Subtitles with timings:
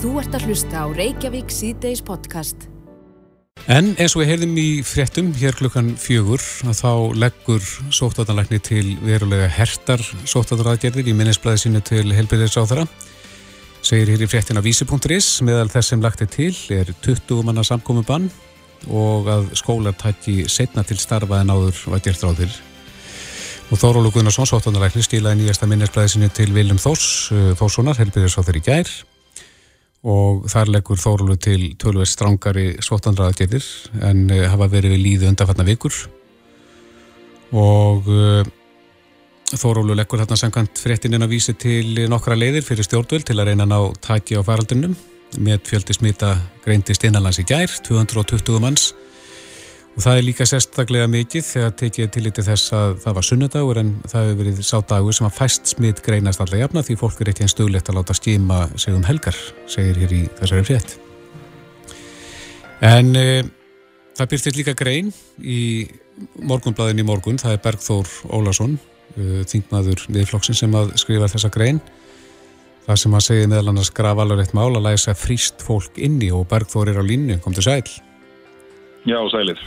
[0.00, 2.62] Þú ert að hlusta á Reykjavík síðdeis podcast.
[3.68, 8.94] En eins og við heyrðum í fréttum hér klukkan fjögur að þá leggur sóttatanlækni til
[9.04, 12.86] verulega hertar sóttataradgerðir í minnisblæði sínu til helbyrðisáþara.
[13.84, 17.66] Segir hér í fréttin af vísi.is meðal þess sem lagt er til er 20 manna
[17.68, 18.32] samkomi bann
[18.88, 22.56] og að skólar tætti setna til starfa en áður var gert ráðir.
[23.68, 27.04] Og Þórólu Gunnarsson, sóttatanlækni, skilaði nýjasta minnisblæði sínu til Viljum Þós,
[27.36, 28.96] eh, Þóssonar, helbyrðisáþar í gær
[30.06, 33.66] og þar leggur Þórulu til tölveg strángari svotandraðagetir
[34.06, 35.98] en uh, hafa verið við líðu undanfarnar vikur.
[37.52, 38.42] Og uh,
[39.50, 43.72] Þórulu leggur þarna samkvæmt fréttinina vísi til nokkra leiðir fyrir stjórnvöld til að reyna að
[43.72, 44.94] ná taki á faraldunum
[45.42, 48.90] með fjöldi smita greintist innanlands í gær 220 manns
[49.96, 53.78] Og það er líka sérstaklega mikið þegar tekið til litið þess að það var sunnudagur
[53.80, 57.20] en það hefur verið sá dagur sem að fæst smitt greinast alltaf jafna því fólk
[57.20, 60.94] er ekki einn stöðlegt að láta skýma sig um helgar, segir hér í þessari frétt.
[62.86, 63.24] En e,
[64.16, 65.10] það byrtir líka grein
[65.42, 65.88] í
[66.38, 68.76] morgunblæðin í morgun, það er Bergþór Ólason,
[69.16, 71.80] e, þingmaður viðflokksinn sem að skrifa þessa grein.
[72.86, 76.30] Það sem að segja meðal annars graf alveg eitt mál að læsa fríst fólk inni
[76.32, 77.82] og Bergþór er á línu, kom til sæl.
[79.08, 79.60] Já, sælir.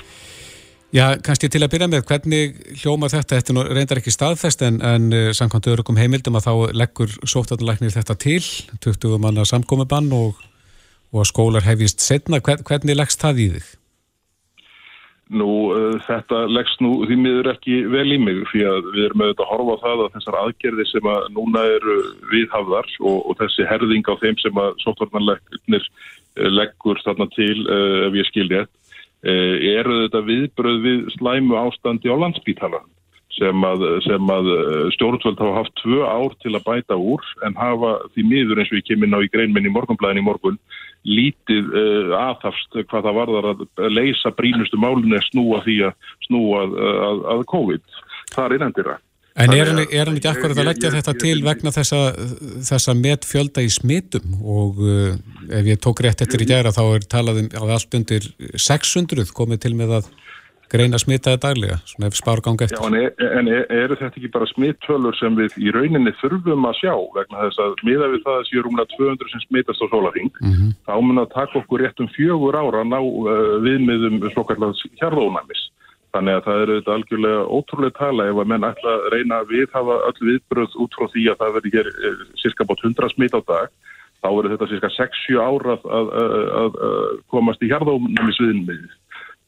[0.94, 5.08] Já, kannski til að byrja með, hvernig hljómar þetta, þetta reyndar ekki staðfest en, en
[5.10, 6.54] uh, samkvæmt örugum heimildum að þá
[6.84, 8.44] leggur sóttatunleiknir þetta til,
[8.86, 10.44] 20 manna samkomiðbann og,
[11.10, 13.72] og skólar hefist setna, Hvern, hvernig leggst það í þig?
[15.34, 19.26] Nú, uh, þetta leggst nú því miður ekki vel í mig því að við erum
[19.26, 21.98] auðvitað að horfa á það að þessar aðgerði sem að núna eru
[22.36, 25.90] viðhafðar og, og þessi herðing á þeim sem að sóttatunleiknir
[26.54, 28.83] leggur þarna til, uh, ef ég skildi þetta, Eh,
[29.24, 32.82] eru þetta viðbröð við slæmu ástandi á landsbítala
[33.34, 37.96] sem að, að eh, stjórnvöld hafa haft tvö ár til að bæta úr en hafa
[38.14, 40.60] því miður eins og ég kemur ná í greinmenn í morgunblæðin í morgun
[41.04, 46.78] lítið uh, aðhafst hvað það varðar að leysa brínustu málunni snúa því að snúa að,
[47.08, 47.98] að, að COVID.
[48.32, 48.94] Það er innendira.
[49.34, 52.02] En er hann, er hann ekki akkurat að leggja þetta til vegna þessa,
[52.70, 55.16] þessa metfjölda í smitum og uh,
[55.50, 59.64] ef ég tók rétt eftir í gæra þá er talaðum á allt undir 600 komið
[59.66, 60.12] til með að
[60.74, 62.80] greina smitaði daglega, svona ef spár gangi eftir.
[62.80, 66.70] Já, en, er, en er, eru þetta ekki bara smittölur sem við í rauninni þurfum
[66.70, 69.88] að sjá vegna þess að miða við það að séu rúmlega 200 sem smitast á
[69.92, 70.74] sólarhing, mm -hmm.
[70.90, 75.70] þá mun að taka okkur rétt um fjögur ára að ná uh, viðmiðum svokallega hjarðónæmis
[76.14, 79.54] Þannig að það eru þetta algjörlega ótrúlega tala ef að menn ætla að reyna að
[79.54, 83.38] viðhafa öll viðbröð út frá því að það verður hér eh, cirka bát 100 smít
[83.38, 83.72] á dag.
[84.22, 86.12] Þá verður þetta cirka 6-7 ára að, að,
[86.60, 88.78] að, að komast í hjarðónum í sviðinni.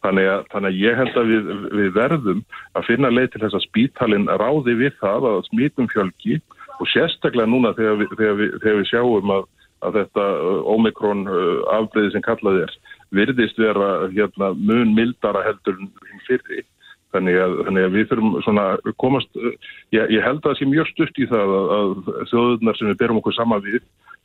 [0.06, 2.42] Þannig, þannig að ég held að við, við verðum
[2.78, 6.40] að finna leið til þess að spítalinn ráði við það að smítum fjölki
[6.80, 10.28] og sérstaklega núna þegar við, þegar við, þegar við sjáum að þetta
[10.74, 12.76] Omikron eh, afbreyði sem kallaði er
[13.16, 15.80] virðist vera hérna, mun mildara heldur
[16.28, 16.64] fyrri.
[17.16, 18.66] Þannig að, þannig að við þurfum svona
[19.00, 19.38] komast,
[19.96, 21.94] ég, ég held að það sé mjög stutt í það að, að
[22.32, 23.80] þjóðunar sem við berum okkur sama við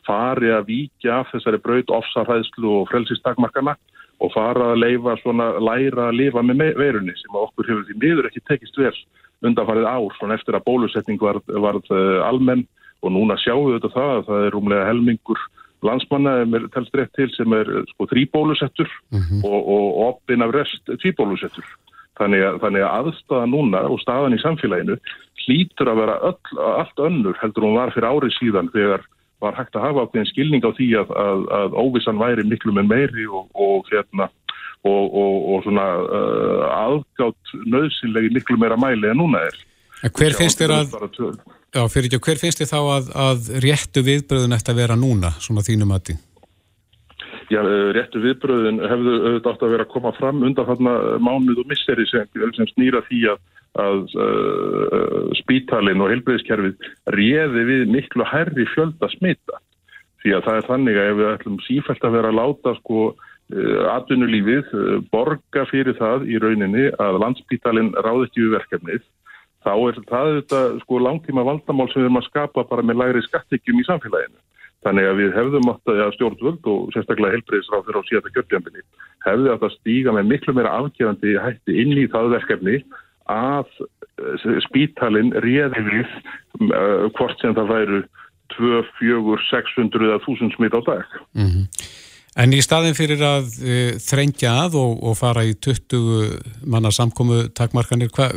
[0.09, 3.77] fari að víkja af þessari braut ofsarhæðslu og frelsistakmarkana
[4.21, 8.28] og fara að leifa svona læra að lifa með veirunni sem okkur hefur því miður
[8.28, 8.95] ekki tekist vel
[9.47, 12.67] undanfarið ár svona eftir að bólusetning var, var uh, almenn
[13.01, 15.47] og núna sjáum við þetta það að það er rúmlega helmingur
[15.86, 19.44] landsmanna er telst rétt til sem er sko þrýbólusettur mm -hmm.
[19.44, 21.64] og, og opin af rest tvíbólusettur.
[22.20, 24.96] Þannig að, þannig að aðstæða núna og staðan í samfélaginu
[25.46, 29.00] hlýtur að vera öll, allt önnur heldur hún var fyrir árið síðan þegar
[29.41, 32.91] var hægt að hafa ákveðin skilning á því að, að, að óvissan væri miklu með
[32.92, 34.28] meiri og, og, hérna,
[34.84, 39.56] og svona uh, aðgátt nöðsynlegi miklu meira mæli en núna er.
[40.16, 40.94] Hver finnst þér að...
[41.70, 45.31] Já, fyrir ekki, hver finnst þið þá að, að réttu viðbröðun eftir að vera núna,
[45.38, 46.16] svona þínum aðti?
[47.50, 51.62] Já, eh, réttu viðbröðun hefðu auðvitað átt að vera að koma fram undan þarna mánuð
[51.62, 52.26] og misseri sem,
[52.56, 53.41] sem snýra því að,
[53.84, 59.62] að uh, spítalinn og heilbreyðiskerfið réði við miklu herri fjölda smita.
[60.25, 63.06] Því að það er þannig að ef við ætlum sífælt að vera að láta sko
[63.12, 64.74] uh, atvinnulífið
[65.15, 69.06] borga fyrir það í rauninni að landspítalinn ráði ekki við verkefnið
[69.65, 73.24] þá er það þetta sko langtíma vandamál sem við erum að skapa bara með læri
[73.27, 74.41] skattekjum í samfélaginu.
[74.80, 78.84] Þannig að við hefðum átt að stjórnvöld og sérstaklega helbreyðisráð fyrir á síðan kjörtjambinni
[79.27, 82.78] hefði átt að stíga með miklu meira afgjörandi hætti inn í það verkefni
[83.30, 86.15] að eh, spítalinn réði við
[86.72, 88.01] uh, hvort sem það væru
[88.57, 91.04] 2, 4, 600 eða 1000 smitt á dag.
[91.36, 91.66] Mm -hmm.
[92.38, 97.48] En í staðin fyrir að e, þrengja að og, og fara í 20 manna samkomu
[97.59, 98.28] takmarkanir, hva,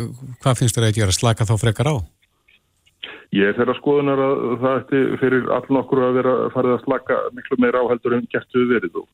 [0.42, 1.14] hvað finnst þér að gera?
[1.14, 1.96] Slaka þá frekar á?
[3.34, 7.20] Ég er þeirra skoðunar að það ætti fyrir allan okkur að vera farið að slaka
[7.38, 9.08] miklu meira áheldur en gert við verið og,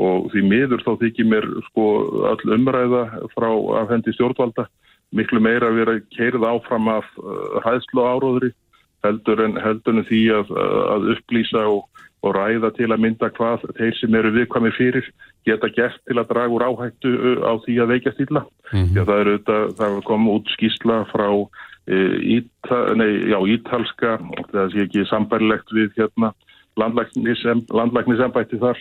[0.00, 1.88] og því miður þá þykir mér sko
[2.30, 3.02] all umræða
[3.34, 4.64] frá að hendi stjórnvalda
[5.16, 8.52] miklu meira að vera keirð áfram af uh, hæðslu áróðri
[9.04, 10.56] heldur en, heldur en því að,
[10.96, 11.84] að upplýsa og,
[12.26, 15.08] og ræða til að mynda hvað þeir sem eru viðkvæmi fyrir
[15.46, 18.42] geta gert til að draga úr áhættu uh, á því að veikja stýla.
[18.72, 19.04] Mm -hmm.
[19.06, 21.28] Það er auðvitað, það kom út skísla frá
[21.86, 24.16] Íta, nei, já, ítalska
[24.50, 26.32] það sé ekki sambærlegt við hérna
[26.74, 28.80] landlæknisembætti þar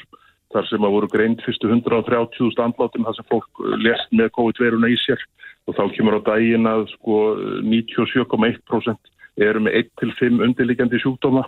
[0.55, 4.97] þar sem að voru greint fyrstu 130.000 andlátum þar sem fólk lest með COVID-veruna í
[5.03, 5.21] sér
[5.69, 7.19] og þá kemur á daginn að sko
[7.61, 9.13] 97,1%
[9.45, 11.45] eru með 1-5 undirliggjandi sjúkdóma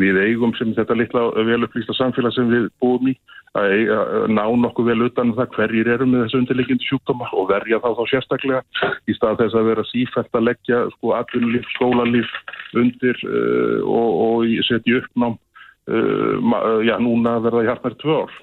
[0.00, 3.16] við eigum sem þetta litla velupplýsta samfélag sem við búum í
[3.56, 7.80] að ná nokkuð vel utan um það hverjir eru með þessu undirleikindi sjúkdóma og verja
[7.80, 12.32] þá þá sérstaklega í stað þess að vera sífælt að leggja sko atvinnulíf, skólalíf
[12.76, 18.34] undir uh, og, og setja uppnám uh, já núna verða hartmæri tvö ár.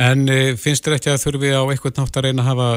[0.00, 2.70] En uh, finnst þér ekki að þurfi á eitthvað nátt að reyna að hafa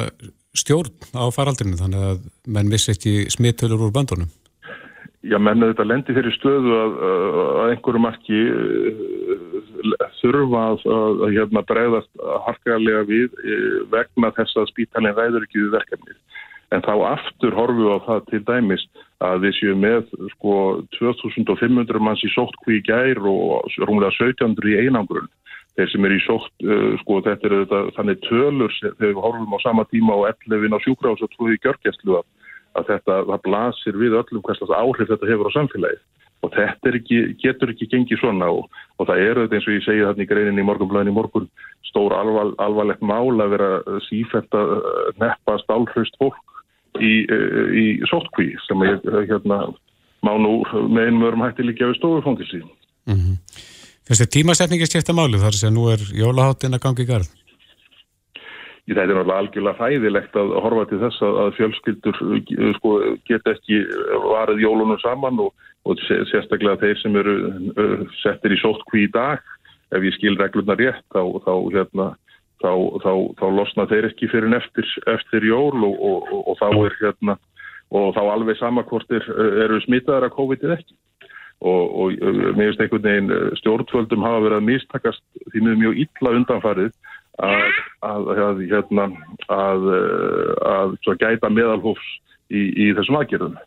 [0.58, 2.24] stjórn á faraldrinu þannig að
[2.56, 4.32] menn vissi ekki smittölur úr bandunum?
[5.24, 9.04] Já, menn að þetta lendir þeirri stöðu að, að einhverju marki uh,
[10.20, 15.62] þurfa að, að, að hérna, bregðast harkalega við uh, vegna þess að spítalinn ræður ekki
[15.62, 16.18] við verkefnið.
[16.76, 18.84] En þá aftur horfum við á það til dæmis
[19.24, 20.58] að við séum með sko
[20.98, 25.32] 2500 manns í sóttkví gær og rúmlega 1700 í einangrun.
[25.78, 29.56] Þeir sem er í sótt, uh, sko þetta er þetta, þannig tölur þegar við horfum
[29.56, 32.20] á sama tíma og 11 á sjúkrás og 2 í gjörgjastlu
[32.80, 36.02] að þetta, það blasir við öllum hverslega áhrif þetta hefur á samfélagið.
[36.44, 38.66] Og þetta ekki, getur ekki gengið svona og,
[39.00, 41.46] og það eru þetta eins og ég segi þarna í greinin í morgunblæðin í morgun
[41.88, 43.70] stór alvar, alvarlegt mál að vera
[44.10, 44.74] sífælt að
[45.22, 46.42] neppa stálhraust fólk
[47.00, 49.62] í, í sótkví sem ég hérna
[50.24, 53.38] má nú með einum öðrum hætti líka við stofufóngilsi mm -hmm.
[54.04, 57.30] Þessi tímasetningi skipta máli þar sem nú er jólaháttin að gangi í garð
[58.84, 62.90] Þetta er náttúrulega algjörlega hæðilegt að horfa til þess að fjölskyldur eh, sko,
[63.30, 63.78] get ekki
[64.26, 65.54] varið jólunum saman og,
[65.88, 69.40] og sérstaklega þeir sem eru uh, settir í sótkví í dag,
[69.96, 72.10] ef ég skil reglurna rétt, þá, þá, hérna,
[72.60, 72.74] þá,
[73.40, 77.38] þá losna þeir ekki fyrir eftir, eftir jól og, og, og þá er hérna,
[77.96, 79.32] og þá alveg samakvortir
[79.64, 81.00] eru smitaðar að COVID-19 ekki.
[81.64, 85.22] Og mér finnst einhvern veginn stjórnvöldum hafa verið að mistakast
[85.54, 86.90] því mjög illa undanfarið
[87.42, 87.62] að,
[88.06, 89.08] að, að, hérna,
[89.50, 89.88] að,
[90.70, 92.10] að gæta meðalhófs
[92.54, 93.62] í, í þessum aðgerðum.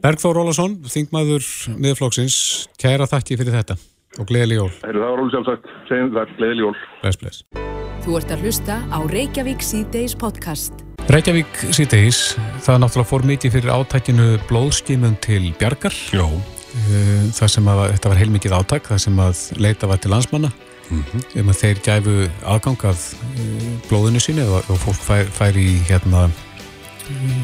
[0.00, 1.46] Bergþór Rólasson, þingmaður
[1.82, 2.36] miðflóksins,
[2.80, 3.76] kæra þakki fyrir þetta
[4.18, 4.70] og gleðileg jól.
[4.80, 6.76] Það var alveg sjálfsagt, segjum það, gleðileg jól.
[7.02, 7.42] Bless, bless.
[8.00, 10.86] Þú ert að hlusta á Reykjavík C-Days podcast.
[11.10, 12.22] Reykjavík C-Days,
[12.64, 15.94] það náttúrulega fór mikið fyrir átækinu blóðskímun til Bjarkar.
[16.14, 16.26] Jó.
[16.70, 20.52] Eh, það sem að, þetta var heilmikið átæk, það sem að leita var til landsmanna
[20.90, 21.40] mm -hmm.
[21.40, 22.14] um að þeir gæfu
[22.44, 26.30] aðgang að uh, blóðinu síni og, fólk fær, fær í hérna,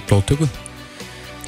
[0.08, 0.48] blóðtöku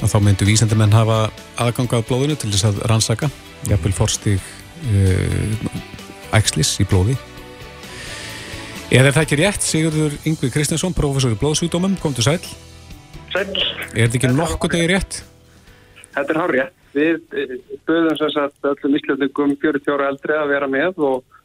[0.01, 3.29] og þá myndu vísendumenn hafa aðgang að blóðinu til þess að rannsaka
[3.69, 7.17] jafnvel forstig uh, ægslis í blóði
[8.89, 12.39] Er það ekki rétt, Sigurður Yngvi Kristinsson, professor í blóðsjúdómum, kom til sæl?
[13.29, 13.43] Sæl.
[13.93, 15.19] Er þetta ekki nokkuð degi rétt?
[16.15, 16.73] Þetta er hár rétt.
[16.97, 17.19] Við
[17.85, 21.37] böðum þess að öllum íslendingum 40 ára eldri að vera með og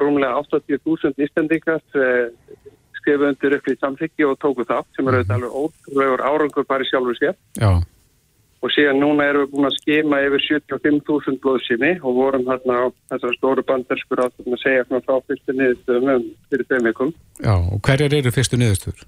[0.00, 2.30] rúmlega 80.000 ístendingar eh,
[3.04, 6.86] skrifu undir upp í samþykki og tóku það sem er auðvitað alveg ótrúlegur árangur bara
[6.88, 7.36] sjálfur sér.
[7.60, 7.72] Já.
[8.64, 12.84] Og síðan núna erum við búin að skema yfir 75.000 blóðsými og vorum hérna á
[13.12, 17.12] þessari stóru banderskur að segja frá fyrstu niðurstöðum um fyrir tveim vikum.
[17.44, 19.04] Já, og hverjar eru fyrstu niðurstöður?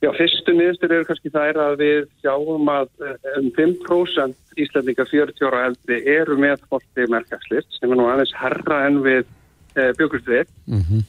[0.00, 5.50] Já, fyrstu niðurstöður eru kannski þær að við sjáum að eh, um 5% íslendingar 40
[5.50, 9.28] ára eldri eru með fórstið merkjafslist sem er nú aðeins herra en við
[9.76, 11.02] uh, byggust við mm -hmm.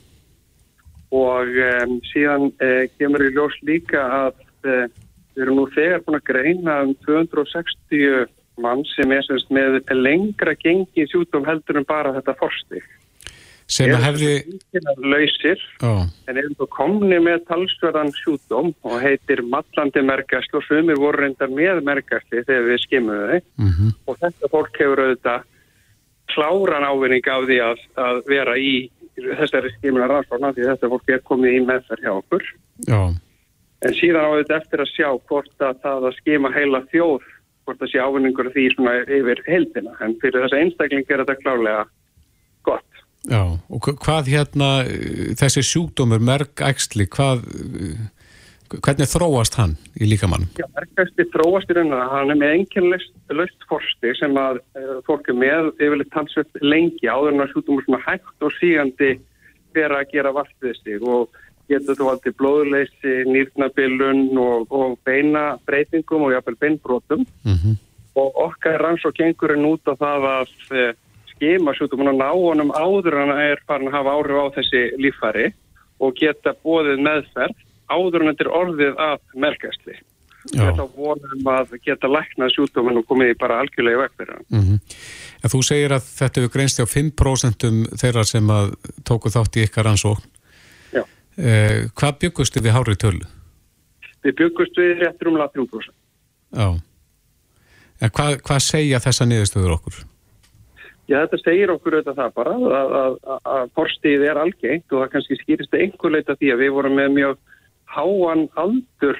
[1.11, 4.33] og um, síðan uh, kemur í ljós líka að
[4.65, 4.85] uh,
[5.35, 8.27] við erum nú þegar búin að greina um 260
[8.61, 12.83] mann sem er semst með lengra gengi sjútum heldur en bara þetta forstig
[13.71, 14.31] sem að hefði
[14.99, 16.03] lausir oh.
[16.27, 21.51] en erum þú komni með talsverðan sjútum og heitir mallandi merkast og sumir voru reyndar
[21.53, 23.95] með merkasti þegar við skimmuðu mm -hmm.
[24.07, 25.47] og þetta fólk hefur auðvitað
[26.31, 28.73] kláran ávinning af því að, að vera í
[29.21, 32.47] þessari skimina rannsóknar því þetta fólk er komið í meðferð hjá okkur.
[32.87, 33.01] Já.
[33.81, 37.27] En síðan á þetta eftir að sjá hvort að það að skima heila þjóð,
[37.65, 39.95] hvort að sé ávinningur því svona yfir heildina.
[40.05, 41.83] En fyrir þessa einstakling er þetta klárlega
[42.67, 42.87] gott.
[43.29, 44.69] Já, og hvað hérna,
[45.37, 47.43] þessi sjúkdómur, merk ægsli, hvað,
[48.79, 50.45] Hvernig þróast hann í líkamann?
[50.55, 55.27] Já, merkæsli þróast í raun og hann er með enginleist forsti sem að uh, fólk
[55.31, 59.13] er með yfirleitt talsveit lengi áður en að sjútumur svona hægt og sígandi
[59.75, 61.39] fyrir að gera vart við sig og
[61.71, 67.75] getur þú alltaf blóðleysi, nýrnabilun og, og beina breytingum og jáfnveil beinbrotum mm -hmm.
[68.15, 70.93] og okkar rannsók gengurinn út á það að uh,
[71.35, 74.81] skema sjútumur og ná honum áður en að er farin að hafa áhrif á þessi
[75.03, 75.53] lífari
[75.99, 77.57] og geta bóðið meðferð
[77.91, 79.97] áður en þetta er orðið af merkastli.
[80.49, 84.45] Þetta vonum að geta læknað sjúkdóminn og komið bara algjörlega í vekk fyrir hann.
[84.49, 84.79] Mm -hmm.
[85.53, 87.67] Þú segir að þetta hefur greinst á 5%
[88.01, 88.73] þeirra sem að
[89.05, 90.25] tóku þátt í ykkar ansókn.
[90.93, 91.03] Já.
[91.37, 93.25] Eh, hvað byggustu við hárið tölu?
[94.23, 95.93] Við byggustu við réttur umlað 3%.
[96.57, 96.81] Já.
[98.01, 99.93] En hvað, hvað segja þessa niðurstöður okkur?
[101.09, 103.15] Já, þetta segir okkur auðvitað það bara að, að,
[103.53, 107.09] að forstíð er algengt og það kannski skýrist einhver leita því að við vorum með
[107.17, 107.39] mjög
[107.95, 109.19] háan aldur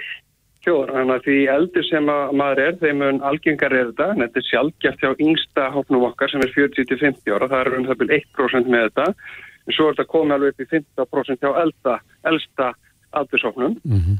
[0.61, 4.23] kjóður, þannig að því eldur sem að maður er, þeim mun algengar er þetta, en
[4.25, 8.01] þetta er sjálfgeft hjá yngsta hóknum okkar sem er 40-50 ára, það er um það
[8.01, 9.07] byrjum 1% með þetta,
[9.65, 11.95] en svo er þetta komið alveg upp í 15% hjá elda,
[12.31, 12.73] elsta
[13.17, 14.19] aldurshóknum mm -hmm.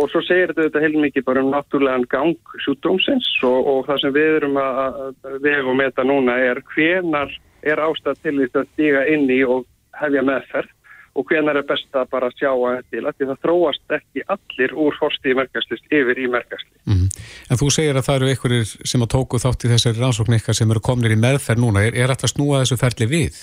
[0.00, 4.16] og svo segir þetta heil mikið bara um náttúrulegan gang sjútdómsins og, og það sem
[4.18, 7.30] við erum að vega og meta núna er hvenar
[7.62, 9.64] er ástæð til því að stiga inn í og
[9.98, 10.70] hefja meðferð
[11.18, 15.32] og hvenar er best að bara sjá að til það þróast ekki allir úr horsti
[15.32, 16.74] í merkastlist yfir í merkastli.
[16.86, 17.06] Mm.
[17.50, 20.58] En þú segir að það eru einhverjir sem að tóku þátt í þessari rannsókn ykkar
[20.58, 21.86] sem eru komnir í meðferð núna.
[21.88, 23.40] Er, er þetta snúað þessu ferli við?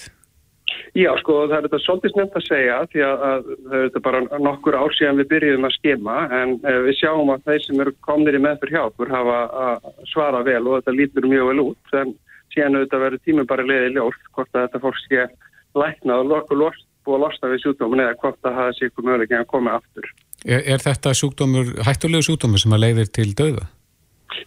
[0.95, 4.01] Já, sko, það er þetta svolítið snemt að segja því að, að það er þetta
[4.05, 7.81] bara nokkur ár síðan við byrjuðum að skema en eh, við sjáum að þeir sem
[7.83, 11.65] eru komnir í meðferð hjá okkur hafa að svara vel og þetta lítur mjög vel
[11.65, 12.13] út en
[12.55, 15.27] síðan auðvitað verður tímum bara leiðið ljós hvort að þetta fólk sé
[15.75, 19.07] læknað og lokku lost búið að losta við sjúkdómin eða hvort að hafa sér ykkur
[19.07, 20.11] möguleik að koma aftur.
[20.45, 23.69] Er, er þetta sjúkdómur, hættulegu sjúkdómur sem að leiðir til döða?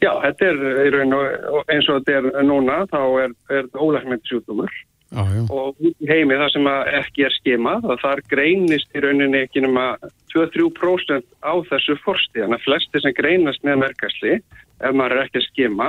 [0.03, 4.75] Já, þetta er eins og þetta er núna, þá er, er ólæknandi sjúkdómur
[5.17, 6.69] ah, og heimi það sem
[7.01, 9.89] ekki er skemað þar greinist í rauninni ekki nema
[10.35, 14.39] 2-3% á þessu forsti, þannig að flesti sem greinast með merkasli,
[14.85, 15.89] ef maður er ekki að skema,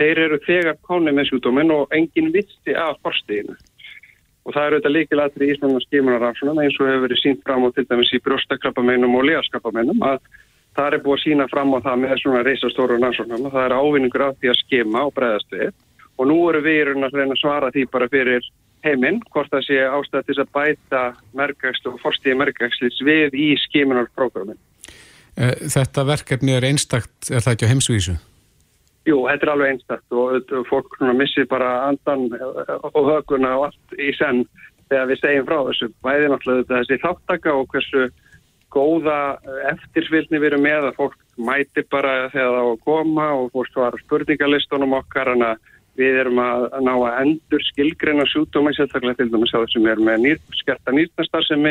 [0.00, 3.56] þeir eru þegar kánið með sjúkdómin og enginn visti af forstiðinu.
[4.46, 7.68] Og það eru þetta líkilatri í Íslandum skimunarransunum eins og hefur verið sínt fram á
[7.74, 10.20] til dæmis í brjóstakrappamennum og liðaskappamennum að
[10.76, 13.74] það er búið að sína fram á það með svona reysastóru ransunum og það er
[13.80, 15.74] ávinningur af því að skima og bregðast við.
[16.16, 18.46] Og nú eru við að reyna að svara því bara fyrir
[18.86, 21.02] heiminn hvort það sé ástæð til að bæta
[21.36, 24.58] merkagslu og forstíði merkagslis við í skimunarprogrammin.
[25.36, 28.16] Eh, þetta verkefni er einstakt, er það ekki á heimsvísu?
[29.06, 34.10] Jú, þetta er alveg einstakt og fólk missir bara andan og höguna og allt í
[34.18, 34.42] senn
[34.90, 35.90] þegar við segjum frá þessu.
[36.02, 38.08] Bæði náttúrulega þessi þáttaka og hversu
[38.74, 39.18] góða
[39.70, 43.72] eftirfylgni við erum með að fólk mæti bara þegar það á að koma og fólk
[43.72, 49.20] svara spurningalistunum okkar en að við erum að ná að endur skilgreina sjúkdóma í sérstaklega
[49.22, 51.62] til dæmis á þessum erum með nýr, skerta nýrnastar sem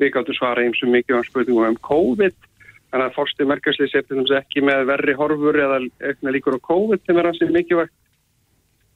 [0.00, 2.49] við gáttum svara eins og mikið á spurningum um COVID
[2.90, 5.78] Þannig að fórstu merkastlið sér til þess ekki með verri horfur eða
[6.10, 7.94] aukna líkur á COVID sem er ansið mikilvægt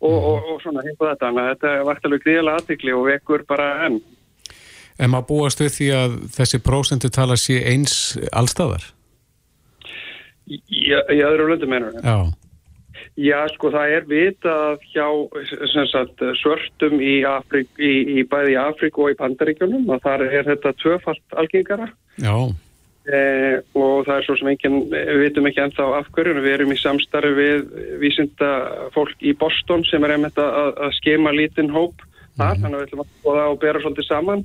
[0.02, 1.28] og, og, og svona hefur þetta.
[1.28, 4.00] Þannig að þetta vart alveg gríðilega aðtikli og vekur bara enn.
[4.98, 7.94] En maður búast við því að þessi prósendu tala sé eins
[8.34, 8.88] allstæðar?
[10.50, 11.94] Í öðru löndum mennur.
[12.02, 12.34] Já.
[13.14, 15.06] Já, sko það er vitað hjá
[15.86, 20.48] sagt, svörtum í, Afrik, í, í bæði í Afrik og í Pandaríkjunum og þar er
[20.48, 21.86] þetta tvöfalt algengara.
[22.18, 22.34] Já.
[23.04, 26.70] Eh, og það er svo sem enginn, við vitum ekki ennþá af hverju, við erum
[26.72, 27.64] í samstarfi við
[28.00, 28.52] vísinda
[28.94, 32.00] fólk í Boston sem er einmitt að, að skema lítinn hóp
[32.38, 32.62] þar, mm.
[32.62, 34.44] þannig að við ætlum að skoða og bera svolítið saman.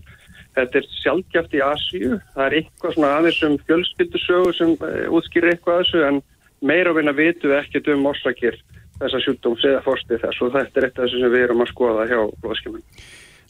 [0.58, 5.54] Þetta er sjálfgjæft í Asíu, það er eitthvað svona aðeins um fjölskyldusögu sem uh, útskýrir
[5.54, 6.20] eitthvað að þessu en
[6.60, 8.58] meira og vinna vitum við ekkert um orsakir
[9.00, 11.72] þessa sjúkdóms eða fórstið þess og þetta er eitt af þessu sem við erum að
[11.72, 12.84] skoða hjá blóðskjöman.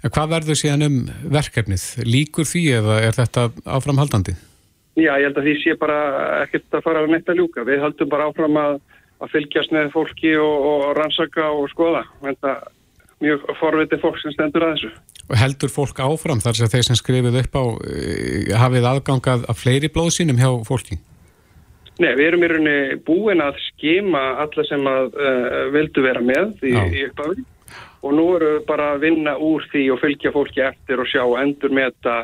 [0.06, 1.00] Hvað verður síðan um
[1.34, 1.88] verkefnið?
[2.06, 4.38] Líkur því eða er þetta áframhaldandi?
[4.98, 6.00] Já, ég held að því sé bara
[6.44, 7.64] ekkert að fara að netta ljúka.
[7.68, 8.80] Við höldum bara áfram að,
[9.22, 12.04] að fylgjast með fólki og, og rannsaka og skoða.
[12.24, 12.56] Þetta
[13.24, 14.92] mjög forvitið fólk sem stendur að þessu.
[15.30, 19.62] Og heldur fólk áfram þar sem þeir sem skrifið upp á eh, hafið aðgangað af
[19.62, 21.00] fleiri blóðsýnum hjá fólki?
[22.00, 26.62] Nei, við erum í rauninni búin að skima alla sem að uh, vildu vera með
[26.64, 27.44] í, í upphafi
[28.00, 31.26] og nú eru við bara að vinna úr því og fylgja fólki eftir og sjá
[31.42, 32.16] endur með þetta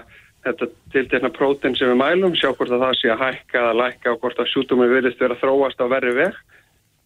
[0.46, 4.14] þetta tiltekna prótein sem við mælum, sjá hvort að það sé að hækka eða lækka
[4.14, 6.38] og hvort að sjútumir virðist vera þróast á verri veg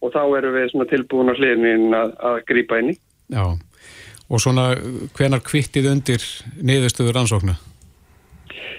[0.00, 2.96] og þá eru við tilbúin á hliðin að, að grýpa inn í.
[3.30, 3.44] Já,
[4.30, 4.70] og svona
[5.16, 6.24] hvenar kvittið undir
[6.60, 7.56] niðurstöður ansóknu?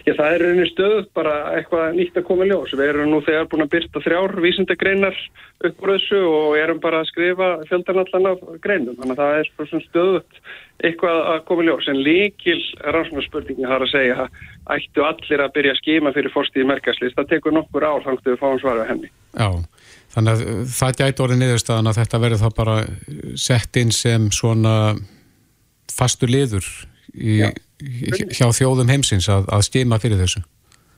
[0.01, 2.73] Já, það er rauninni stöðut bara eitthvað nýtt að koma ljós.
[2.73, 5.19] Við erum nú þegar búin að byrta þrjár vísindagreinar
[5.67, 8.97] upp úr þessu og erum bara að skrifa fjöldanallan af greinum.
[8.97, 10.41] Þannig að það er svona stöðut
[10.81, 11.89] eitthvað að koma ljós.
[11.93, 16.69] En líkil rannsóknarspurningi har að segja að ættu allir að byrja að skima fyrir fórstíði
[16.71, 17.17] merkaslist.
[17.19, 19.11] Það tekur nokkur ál þannig að við fáum svaru henni.
[19.37, 19.49] Já,
[20.15, 22.77] þannig að það gæti orðið niðurstaðan að þetta verður þá bara
[23.37, 24.75] sett inn sem svona
[25.91, 26.65] fastur liður
[27.13, 27.51] í,
[27.81, 30.43] hjá þjóðum heimsins að, að skima fyrir þessu.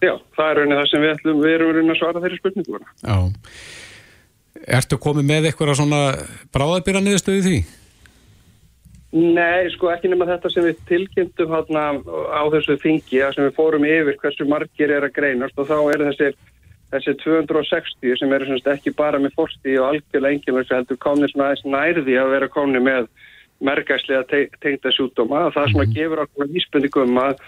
[0.04, 2.82] Já, það er raunin það sem við, ætlum, við erum raunin að svara þeirri spurningu.
[3.04, 3.18] Já.
[4.78, 6.02] Ertu komið með eitthvað svona
[6.56, 7.62] bráðabýra niðurstöðu því?
[9.13, 11.84] Nei, sko ekki nema þetta sem við tilkynntum hérna
[12.34, 15.75] á þessu þingi að sem við fórum yfir hversu margir er að greinast og þá
[15.94, 16.30] er þessi,
[16.96, 21.70] þessi 260 sem eru ekki bara með fórsti og algjörlega verður heldur komnið svona aðeins
[21.75, 23.12] nærði að vera komnið með
[23.65, 25.96] mergæslega te tengda sjúkdóma og það sem að mhm.
[26.00, 27.46] gefur okkur vísbendingum að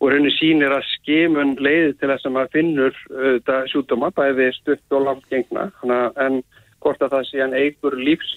[0.00, 4.96] og henni sínir að skimun leiði til þess að maður finnur uh, sjúkdóma bæði stutt
[4.96, 5.68] og langt gengna
[6.24, 6.40] en
[6.80, 8.30] hvort að það sé en eigur lífs,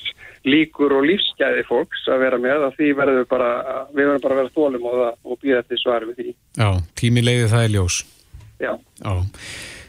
[0.44, 3.52] líkur og lífsgæði fólks að vera með að því verður bara
[3.94, 6.34] við verðum bara að vera þólum og, og býða eftir svar við því.
[6.60, 8.02] Já, tími leiði það er ljós.
[8.60, 8.74] Já.
[9.00, 9.14] Já.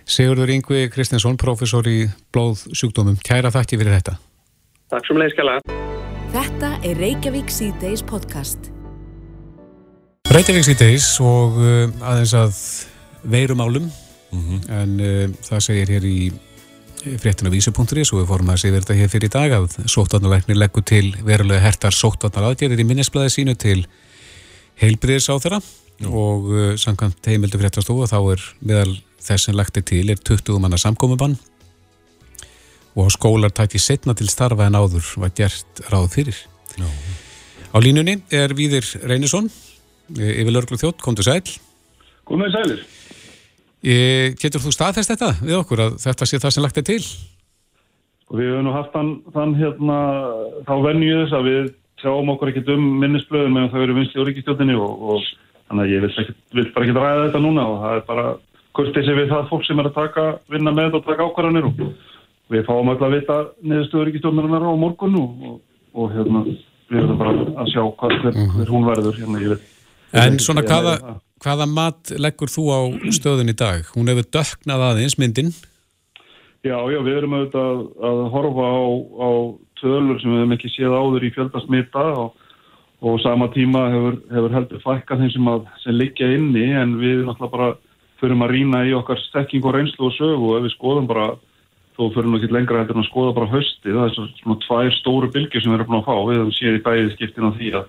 [0.05, 4.19] Sigurður Yngvi Kristinsson, professor í blóðsjúkdómum, kæra þakki fyrir þetta.
[4.93, 5.59] Takk sem leiðskala.
[6.35, 8.73] Þetta er Reykjavík C-Days podcast.
[10.35, 12.57] Reykjavík C-Days og uh, aðeins að
[13.31, 14.65] veirum álum mm -hmm.
[14.81, 16.33] en uh, það segir hér í
[17.23, 20.83] fréttina vísu.is og við fórum að segja þetta hér fyrir í dag að sótvarnalæknir leggur
[20.83, 23.87] til verulega hertar sótvarnar aðgerðir í minnisblæði sínu til
[24.83, 25.63] heilbriðis á þeirra
[26.03, 26.11] Jú.
[26.11, 30.77] og uh, samkvæmt heimildu fréttastofu þá er meðal þess sem lagtir til er 20 manna
[30.77, 31.39] samkomiðbann
[32.95, 36.39] og skólar tæti setna til starfa en áður var gert ráð fyrir.
[36.79, 36.87] Já.
[37.75, 39.49] Á línunni er Víðir Reynisson,
[40.15, 41.43] yfir lörglu þjótt, kom til sæl.
[42.25, 42.83] Komið sælir.
[44.41, 47.03] Getur þú staðfest þetta við okkur að þetta sé það sem lagt er til?
[48.31, 49.99] Og við hefum nú haft þann, þann hérna,
[50.65, 51.67] þá þess að við
[52.01, 55.29] sjáum okkur ekkert um minnisblöðum meðan það eru vinst í oríkistjóttinni og, og
[55.69, 58.27] þannig að ég vil, ekki, vil bara ekki ræða þetta núna og það er bara
[58.75, 61.79] kurtið sem við það fólk sem er að taka, vinna með og taka ákvarðanir og
[62.53, 65.61] við fáum alltaf að vita neðurstöður ekki stjórnarinnar á morgun og, og,
[65.97, 66.43] og hérna,
[66.91, 68.57] við verðum bara að sjá hvað, hver, mhm.
[68.59, 69.61] hver hún verður hérna,
[70.15, 72.81] En svona hvaða, hvaða mat leggur þú á
[73.17, 73.89] stöðun í dag?
[73.97, 75.51] Hún hefur döknað aðeins myndin
[76.65, 78.81] Já, já, við erum auðvitað að, að horfa á,
[79.21, 79.29] á
[79.81, 82.39] tölur sem við hefum ekki séð áður í fjöldasmita og,
[83.05, 87.27] og sama tíma hefur, hefur heldur fækka þeim sem, að, sem liggja inni en við
[87.27, 87.69] náttúrulega bara
[88.23, 91.27] förum að rýna í okkar stekking og reynslu og sögu og ef við skoðum bara
[91.95, 94.95] þó fyrir nú ekki lengra heldur en að skoða bara hösti það er svona tvær
[94.99, 96.15] stóru bylgjur sem við erum að fá.
[96.29, 97.85] Við hefum séð í bæðið skiptin á því að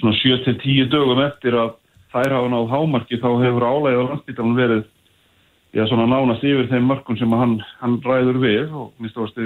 [0.00, 1.72] svona 7-10 dögum eftir að
[2.14, 4.84] þær hafa náð hámarki þá hefur álæðið á landsbítalun verið
[5.74, 9.42] já svona nánast yfir þeim markun sem hann, hann ræður við og minnst þú varst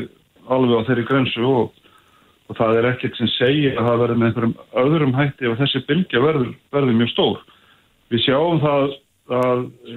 [0.49, 1.75] alveg á þeirri grensu og,
[2.49, 5.83] og það er ekkert sem segir að það verður með einhverjum öðrum hætti ef þessi
[5.89, 7.43] bylgja verður, verður mjög stór.
[8.13, 8.97] Við sjáum það
[9.33, 9.95] að e,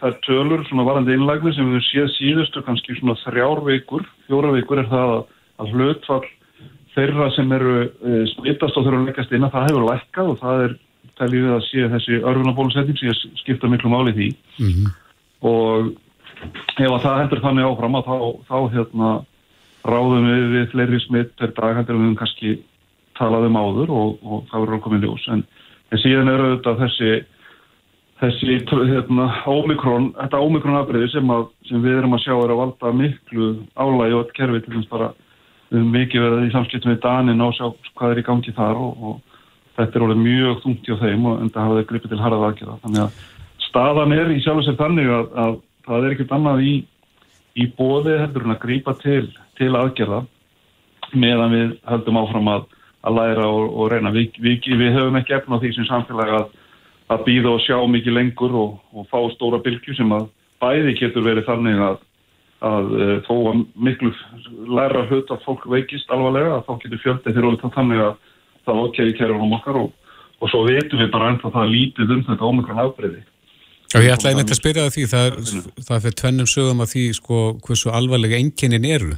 [0.00, 4.52] það er tölur svona varandi innlægni sem við séð síðustu kannski svona þrjár veikur, fjóra
[4.52, 6.26] veikur er það að, hlutfall
[6.94, 10.38] þeirra sem eru e, smittast og þurfa að leggast inn að það hefur lækkað og
[10.42, 10.76] það er
[11.20, 14.28] teljið að sé þessi örfunabólusetning sem skipta miklu máli því
[14.60, 14.92] mm -hmm.
[15.48, 15.92] og
[16.80, 18.16] ef að það hendur þannig áfram að þá,
[18.48, 19.10] þá hérna
[19.84, 22.58] ráðum við við fleiri smitt per dag hendur við um kannski
[23.16, 25.44] talaðum áður og, og það verður okkur með ljós en,
[25.92, 27.12] en síðan eru þetta þessi
[28.20, 31.32] þessi hérna, ómikrón, þetta ómikrón-abriði sem,
[31.68, 35.10] sem við erum að sjá er að valda miklu álægi og kerfi til þess bara
[35.70, 39.04] erum mikið verið í samskiptum við Danin og sjá hvað er í gangi þar og,
[39.08, 39.38] og
[39.78, 42.78] þetta er orðið mjög þungt hjá þeim og enda hafa þeir gripið til harðað aðgjörða.
[42.84, 43.20] Þannig að
[43.68, 45.56] staðan er í sjálf og sér þannig að, að
[45.86, 46.74] það er ekkert annað í,
[47.56, 49.24] í bóði heldur en að gripa til,
[49.60, 50.24] til aðgjörða
[51.16, 52.66] meðan við höldum áfram að,
[53.06, 54.12] að læra og, og reyna.
[54.14, 56.50] Vi, vi, við höfum ekki efna á því sem samfélag að
[57.10, 60.28] að býða og sjá mikið lengur og, og fá stóra bylgu sem að
[60.62, 61.96] bæði getur verið þannig að,
[62.70, 64.12] að e, þó að miklu
[64.78, 68.14] læra hlut að fólk veikist alvarlega að þá getur fjöldið þegar það þannig að
[68.68, 69.90] það okkegi kæra um okkar og,
[70.40, 73.24] og svo veitum við bara ennþá það lítið um þetta ómikran afbreyði.
[73.90, 75.38] Já, ég ætlaði neitt að spyrja það því það er,
[75.88, 79.16] það fyrir tvennum sögum að því sko hversu alvarlega enginnin eru.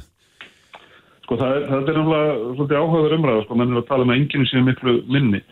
[1.27, 4.63] Sko það er, það er náttúrulega áhugaður umræða sko, mennir að tala um enginnin sem
[4.63, 5.43] er miklu minni.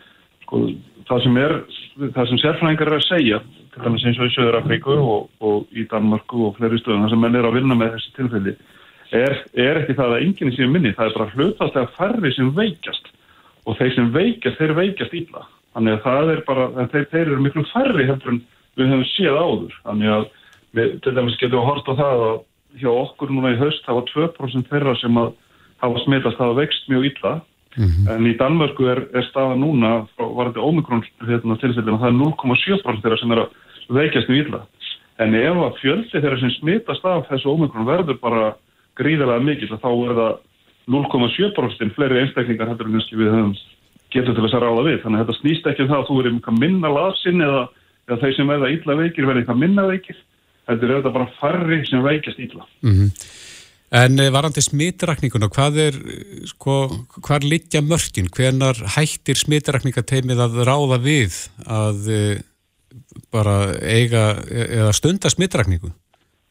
[0.42, 0.64] Sko
[1.08, 1.56] það sem er,
[2.02, 3.40] það sem sérfræðingar er að segja,
[3.72, 7.14] til dæmis eins og í Söður Afríku og, og í Danmarku og fleiri stöðum, það
[7.14, 8.54] sem menn er að vinna með þessi tilfelli,
[9.22, 9.34] er,
[9.64, 13.10] er ekki það að enginni séu minni, það er bara hlutastlega færri sem veikjast
[13.62, 15.44] og þeir sem veikjast, þeir veikjast ílla.
[15.72, 18.40] Þannig að það er bara, þeir, þeir eru miklu færri heldur en
[18.76, 19.76] við höfum séð áður.
[19.86, 20.24] Þannig að
[20.76, 22.34] við til dæmis getum við að horta það að
[22.80, 25.32] hjá okkur núna í haust það var 2% þeirra sem að
[25.82, 27.32] hafa smitast að vext mjög illa
[27.76, 28.10] mm -hmm.
[28.14, 32.20] en í Danmörku er, er staða núna var þetta ómikrón hérna, tilfellin að það er
[32.20, 33.48] 0,7% þeirra sem er að
[33.88, 34.60] veikjast mjög illa.
[35.18, 38.54] En ef að fjöldi þeirra sem smitast af þessu ómikrón verður bara
[38.96, 40.34] gríðarlega mikil þá er það
[40.88, 43.54] 0,7% fleiri einstaklingar heldur en við höfum
[44.10, 44.98] getur til þess að ráða við.
[45.02, 47.62] Þannig að þetta snýst ekki um það að þú verður eitthvað minna lasinn eða,
[48.08, 50.16] eða þeir sem verða illa veikir verður eitthvað minna veikir
[50.62, 52.66] Þetta er auðvitað bara farri sem veikast ítla.
[52.86, 53.08] Mm -hmm.
[53.92, 55.96] En eh, varandi smitrakninguna, hvað er,
[56.48, 56.76] sko,
[57.18, 58.30] hvað liggja mörgin?
[58.32, 61.36] Hvenar hættir smitrakningateimið að ráða við
[61.68, 62.22] að e,
[63.34, 65.92] bara eiga eða stunda smitrakningu?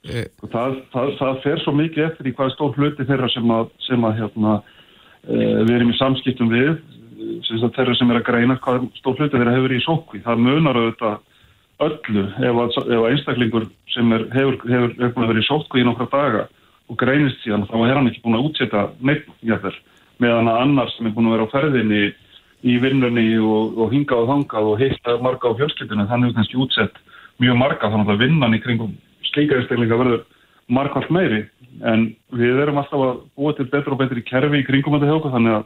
[0.06, 3.74] E það, það, það fer svo mikið eftir í hvað stór hluti þeirra sem að,
[3.88, 4.56] sem að hérna,
[5.26, 6.72] e, við erum í samskiptum við,
[7.50, 10.26] sem þeirra sem er að greina hvað stór hluti þeirra hefur í sókvi.
[10.30, 11.20] Það munar auðvitað
[11.90, 16.50] öllu ef að einstaklingur sem er, hefur, hefur, hefur verið sótku í nokkra daga
[16.92, 19.78] og greinist síðan þá er hann ekki búin að útsetta neitt jáfnvel
[20.22, 22.02] meðan að annars sem er búin að vera á ferðinni
[22.62, 26.60] í vinnunni og, og hingað og þangað og heita marga á fjölskyldinu þannig að kannski
[26.62, 27.00] útsett
[27.42, 28.94] mjög marga þannig að vinnan í kringum
[29.32, 30.26] slíka einstaklinga verður
[30.72, 31.46] margvall meiri.
[31.88, 35.32] En við erum alltaf að búa til betur og betri kerfi í kringum þetta hjóku
[35.34, 35.64] þannig að,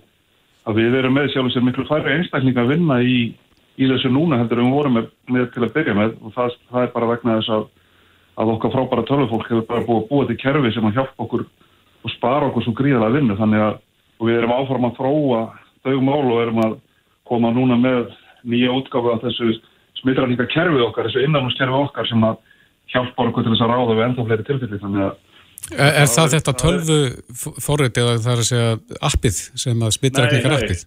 [0.70, 3.18] að við erum með sjálf sér miklu færri einstaklinga að vinna í
[3.76, 6.14] í þessu núna heldur við vorum með, með til að byrja með.
[6.24, 7.66] Og það, það er bara vegna þess að,
[8.36, 11.45] að okkar frábæra tölvufólk hefur bara búið að búa til kerfi sem að hjálpa okkur
[11.45, 13.38] og spara okkur svo gríðalega vinnu.
[13.39, 13.78] Þannig að
[14.26, 15.41] við erum áforma að þróa
[15.86, 16.76] þau mál og erum að
[17.30, 18.12] koma núna með
[18.45, 19.56] nýja útgafu af þessu
[20.02, 22.41] smittræninga kerfið okkar, þessu innanúskerfið okkar sem að
[22.93, 24.82] hjálpa okkur til þess að ráða við enda fleiri tilfelli.
[24.84, 25.15] Þannig að
[25.74, 26.98] Er, er það þetta tölvu
[27.63, 30.84] forrið eða það er að segja appið sem að smittrækningar appið?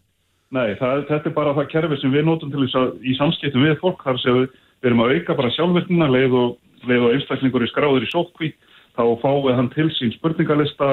[0.54, 3.66] Nei, það, þetta er bara það kerfi sem við notum til þess að í samskiptum
[3.66, 4.46] við fólk þar sem við,
[4.78, 8.52] við erum að auka bara sjálfverknina leið og, og einstaklingur í skráður í sótkví
[8.98, 10.90] þá fáið hann til sín spurningalista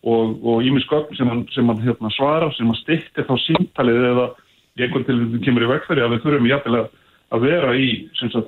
[0.00, 4.26] og ímisköpn sem hann, sem hann hérna, svarar sem hann styrtir þá síntalið eða
[4.78, 7.88] í einhvern til við kemur í vegfæri að við þurfum jæfnilega að vera í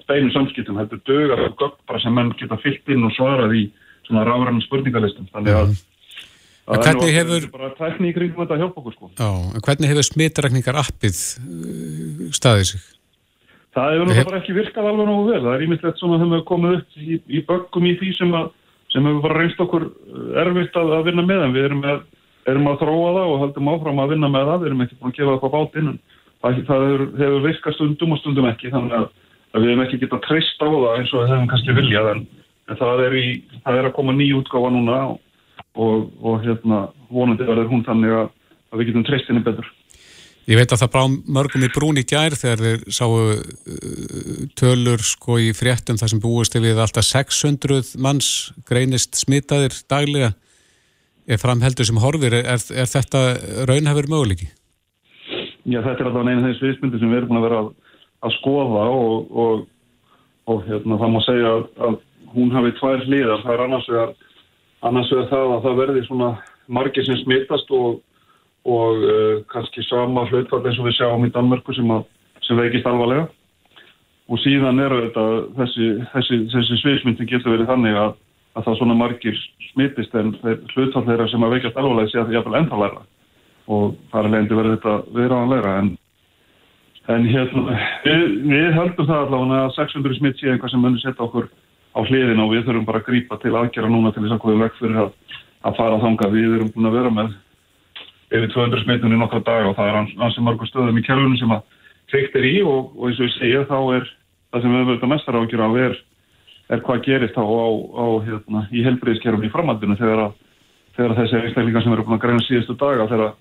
[0.09, 3.57] beinu samskiptum, þetta er dögar og gögn bara sem menn geta fyllt inn og svarað
[3.61, 3.65] í
[4.13, 5.89] ráðrann spurningalistum þannig að mm -hmm.
[6.63, 7.47] Hvernig hefur...
[7.51, 9.09] Bara tækni í kringum þetta að hjálpa okkur sko.
[9.19, 12.85] Já, en hvernig hefur smitrakningar appið uh, staðið sig?
[13.73, 15.43] Það hefur náttúrulega ekki virkað alveg náðu vel.
[15.45, 18.51] Það er ímislegt svona að hefur komið upp í, í böggum í því sem, að,
[18.93, 22.03] sem hefur bara reynst okkur uh, erfitt að, að vinna með en við erum, með,
[22.53, 24.61] erum að þróa það og höldum áfram að vinna með það.
[24.61, 25.91] Við erum ekki búin að gefa það á bátinn.
[26.43, 29.11] Það, það hefur, hefur virkað stundum og stundum ekki þannig að,
[29.53, 32.25] að við hefum ekki getað treyst á það eins og það hefum kannski viljað en,
[32.69, 33.27] en það, er í,
[33.63, 35.21] það er að koma ný útgáfa núna og
[35.75, 38.29] og, og hérna, vonandi verður hún þannig að,
[38.73, 39.69] að við getum treyst henni betur.
[40.51, 41.03] Ég veit að það brá
[41.37, 43.43] mörgum í brún í gær þegar þeir sáu uh,
[44.59, 50.33] tölur sko í fréttum þar sem búist við alltaf 600 manns greinist smitaðir daglega
[51.31, 52.35] er framheldur sem horfir.
[52.43, 53.23] Er, er þetta
[53.71, 54.51] raunhafur möguleiki?
[55.63, 57.69] Já, þetta er alltaf einu af þeim sviðsmyndir sem við erum að vera að,
[58.27, 59.67] að skoða og, og,
[60.51, 61.99] og hérna, það má segja að, að
[62.33, 63.45] hún hafi tvær hliðar.
[63.45, 66.33] Það er annars vegar það að það verði svona
[66.67, 68.01] margir sem smittast og,
[68.69, 72.05] og uh, kannski sama hlutfall eins og við sjáum í Danmörku sem, að,
[72.47, 73.27] sem veikist alvarlega
[74.31, 75.25] og síðan eru þetta
[75.59, 78.13] þessi, þessi, þessi sviðsmyndi getur verið þannig að,
[78.55, 79.41] að það svona margir
[79.73, 83.03] smittist en hlutfall þeirra sem að veikast alvarlega sé að það er jæfnvel ennþá læra
[83.73, 85.91] og það er leiðandi verið þetta viðraðanleira en,
[87.17, 91.27] en hérna við, við höldum það allavega að 600 smitt sé einhvað sem munir setja
[91.27, 91.51] okkur
[91.93, 94.65] á hliðin og við þurfum bara að grýpa til aðgjara núna til þess að komum
[94.65, 95.11] vekk fyrir að,
[95.69, 96.29] að fara að þanga.
[96.33, 97.35] Við erum búin að vera með
[98.33, 101.63] yfir 200 smittunni nokkra dag og það er ansið margur stöðum í kjærlunum sem að
[102.13, 104.09] kveikt er í og, og eins og ég segja þá er
[104.53, 105.97] það sem við höfum að mestar ágjara á er,
[106.73, 110.37] er hvað gerist þá á, á hérna, í helbriðiskerfum í framhaldinu þegar, að,
[110.99, 113.35] þegar þessi einstaklingar sem eru búin að greina síðustu daga þegar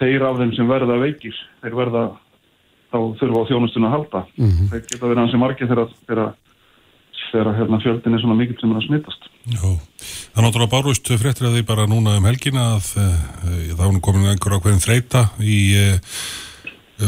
[0.00, 2.04] þeir af þeim sem verða veikir, þeir verða
[2.92, 4.20] þá þurfa á þjónustun að halda.
[4.36, 4.68] Mm -hmm.
[4.72, 6.34] Þeir geta verið ansið margir þegar, þegar
[7.30, 9.28] þegar hérna, fjöldin er svona mikill sem er að smittast.
[9.46, 13.04] Já, það er náttúrulega bárust fréttir að því bara núna um helgina að e,
[13.78, 15.84] þá er komin einhver ákveðin þreita í e,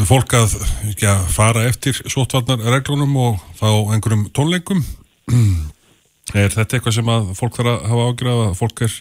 [0.07, 0.55] fólk að
[1.01, 4.85] ja, fara eftir sótvarnarreglunum og þá einhverjum tónleikum.
[6.37, 8.95] Er þetta eitthvað sem að fólk þarf að hafa ágjörð að fólk er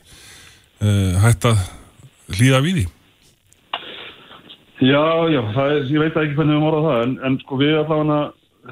[0.81, 1.59] e, hægt að
[2.39, 2.85] hlýða við í?
[4.79, 8.19] Já, já, er, ég veit ekki hvernig við morðum það en, en sko við allavega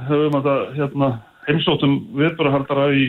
[0.07, 1.11] höfum það hérna
[1.47, 3.09] heimsóttum viðbörahaldara í,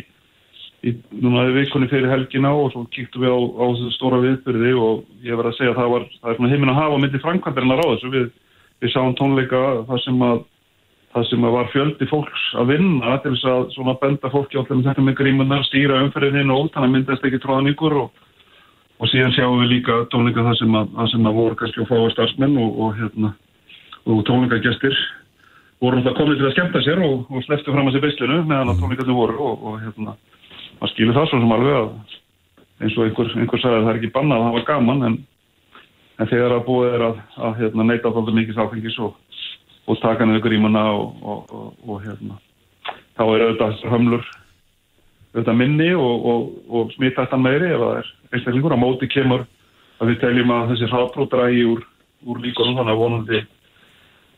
[0.85, 5.07] í núna vikunni fyrir helgina og svo kíktum við á, á þessu stóra viðbörði og
[5.25, 7.95] ég verði að segja að það var svona heiminn að hafa myndi framkvæmdarinn að ráða
[7.95, 8.11] þessu.
[8.13, 8.27] Við,
[8.83, 10.45] við sáum tónleika það sem að
[11.17, 15.05] það sem var fjöldi fólks að vinna til þess að svona benda fólki með þetta
[15.05, 18.23] með grímunar, stýra umferðin og þannig að myndast ekki tróðan ykkur og,
[19.01, 21.91] og síðan sjáum við líka tónleika það sem að, það sem að voru kannski að
[21.91, 23.33] fá starfsmenn og, og, hérna,
[24.05, 24.99] og tónleikagestir
[25.81, 28.83] voru alltaf komið til að skemta sér og, sleftu fram að sér beislinu meðan að
[28.83, 30.17] tónleikarnir voru og hérna,
[30.77, 31.89] maður skilur það svo sem alveg að
[32.77, 35.15] eins og einhver, einhver sagði að það er ekki bannað að var gaman en,
[36.17, 39.15] en þegar að búið er að, að hérna, neita þáttu mikið sáfengis og
[39.87, 42.39] og taka niður grímuna og, og, og, og hérna,
[43.15, 44.25] þá er auðvitað hömlur
[45.35, 48.75] auðvitað minni og smittættan meiri ef það er einstaklingur.
[48.75, 49.45] Á móti kemur
[50.01, 51.85] að við teljum að þessi hraðbrót drægi úr,
[52.27, 53.41] úr líkunum þannig að vonandi,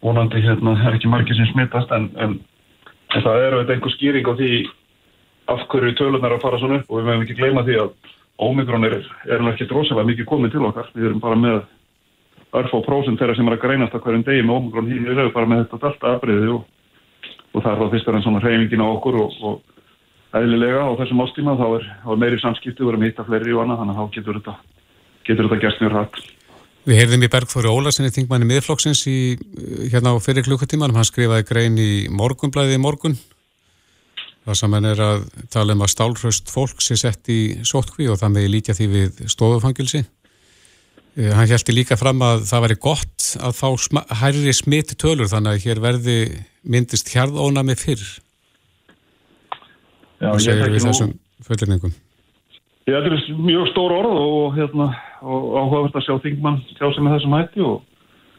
[0.06, 2.38] vonandi hérna, er ekki margir sem smittast en, en,
[3.16, 4.52] en það er auðvitað einhver skýring á því
[5.50, 7.92] af hverju tölunar að fara svona upp og við meðum ekki gleyma því að
[8.40, 10.88] Omikron er, er ekki drosalega mikið komið til okkar.
[10.96, 11.58] Við erum bara með
[12.56, 15.36] örfó prósent þeirra sem er að greinast að hverjum degi með omikron hín við erum
[15.36, 16.64] bara með þetta delta aðbreyði og,
[17.54, 20.92] og það er þá fyrst og enn svona hreyfingin á okkur og, og eðlilega á
[21.02, 24.00] þessum ástíma þá er, er meiri samskipti, við erum hitta fleiri og annað þannig að
[24.00, 24.56] þá getur þetta,
[25.30, 26.22] þetta gerst mjög rætt.
[26.90, 29.18] Við heyrðum í Bergþóri Ólarsinni þingmanni miðflokksins í,
[29.92, 33.20] hérna á fyrir klukkutímanum, hann skrifaði grein í morgunblæði í morgun
[34.50, 38.20] það sem hann er að tala um að stálröst fólk sé sett í sótkví og
[38.22, 40.04] það með líka því við stofufangilsi
[41.20, 43.70] Eh, hann heldur líka fram að það væri gott að fá
[44.22, 46.18] hærri smitt tölur þannig að hér verði
[46.64, 48.06] myndist hjarðónami fyrr.
[50.20, 51.12] Já, og segir við þessum
[51.48, 51.96] fullerningum.
[52.88, 54.88] Ég þetta er mjög stór orð og, hérna,
[55.20, 57.84] og áhugavert að sjá þingmann sjá sem er þessum hætti og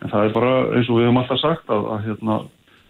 [0.00, 2.38] það er bara eins og við höfum alltaf sagt að, að hérna,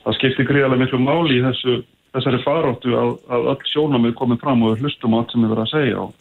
[0.05, 1.77] það skiptir gríðarlega miklu máli í þessu,
[2.15, 5.67] þessari faróttu að, að öll sjónamið komið fram og hlustum á allt sem við verðum
[5.67, 6.15] að segja og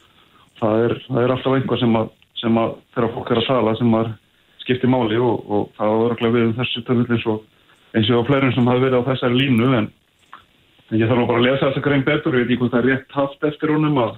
[0.60, 3.75] það er, það er alltaf einhvað sem að sem að þegar fólk er að tala
[3.80, 4.12] sem að
[4.63, 7.39] skipti máli og, og það var örglega við um þessu töfnil eins og
[7.97, 9.88] eins og á fleirum sem hafi verið á þessari línu en,
[10.89, 12.84] en ég þarf bara að lesa þessa grein betur og ég veit ekki hvort það
[12.84, 14.12] er rétt haft eftir honum að,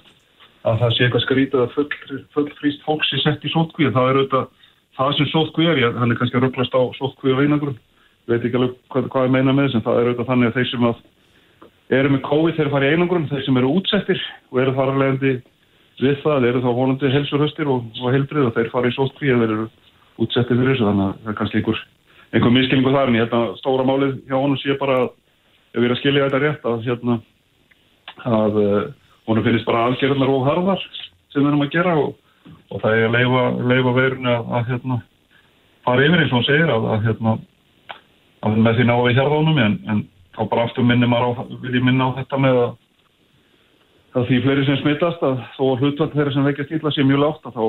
[0.68, 4.10] að það sé eitthvað skrítið að full, full fríst fólks er sett í sótkvíð það
[4.10, 4.50] er auðvitað
[4.98, 7.80] það sem sótkvíð er ég, hann er kannski að rugglast á sótkvíð og einangrun
[8.28, 10.58] veit ekki alveg hvað, hvað ég meina með þess en það er auðvitað þannig að
[10.58, 11.02] þeir sem að
[11.98, 14.20] eru með COVID þeir fara í einangrun, þeir sem eru útsettir
[14.52, 15.32] og eru þar að leiðandi
[16.02, 19.32] við það eru þá vonandi helsurhöstir og, og helbrið og þeir fara í sótt kví
[19.32, 19.66] að þeir eru
[20.22, 21.82] útsettið fyrir þessu þannig að það er kannski einhver,
[22.32, 25.86] einhver miskilningu þar en ég held að stóra málið hjá honum sé bara ef við
[25.86, 27.18] erum að skilja þetta rétt að, hérna,
[28.40, 28.82] að uh,
[29.30, 30.84] honum finnist bara aðgerðnar og harðar
[31.32, 32.10] sem við erum að gera og,
[32.72, 34.98] og það er að leifa, leifa verðinu að, að hérna,
[35.86, 37.36] fara yfir eins og hann segir að, hérna,
[38.42, 40.02] að með því ná við hérðunum en, en
[40.42, 42.70] þá bara aftur minnum að vil ég minna á þetta með að
[44.12, 47.22] það því fleiri sem smittast að þó að hlutvall þeirra sem veikja stýla sé mjög
[47.22, 47.66] látt að þá,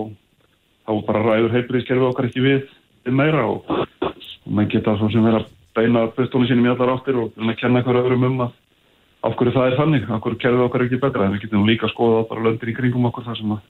[0.87, 2.65] þá bara ræður heilbríðiskerfi okkar ekki við
[3.03, 6.93] við meira og, og maður geta svo sem vera að beina bustónu sínum í allar
[6.95, 8.59] áttir og að kenna eitthvað öðrum um að
[9.23, 11.25] af hverju það er þannig, af hverju kerfið okkar ekki betra.
[11.25, 13.61] En við getum líka að skoða bara löndir í kringum okkur þar sem að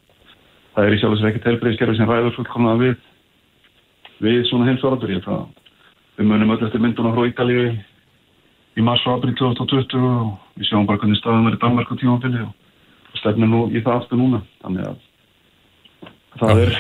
[0.73, 2.95] það er í sjálf og sér ekkert heilbríðiskerfi sem ræður fullkomna við
[4.23, 5.43] við svona heimsvaratur ég það
[6.17, 7.67] við munum öll eftir myndun á Ítalíu
[8.77, 11.95] í mars og april 2020 og við sjáum bara hvernig staðan er í Danmark á
[11.99, 14.41] tímafili og stefnum nú í það aftur núna.
[14.63, 15.01] Þannig að
[16.41, 16.77] það er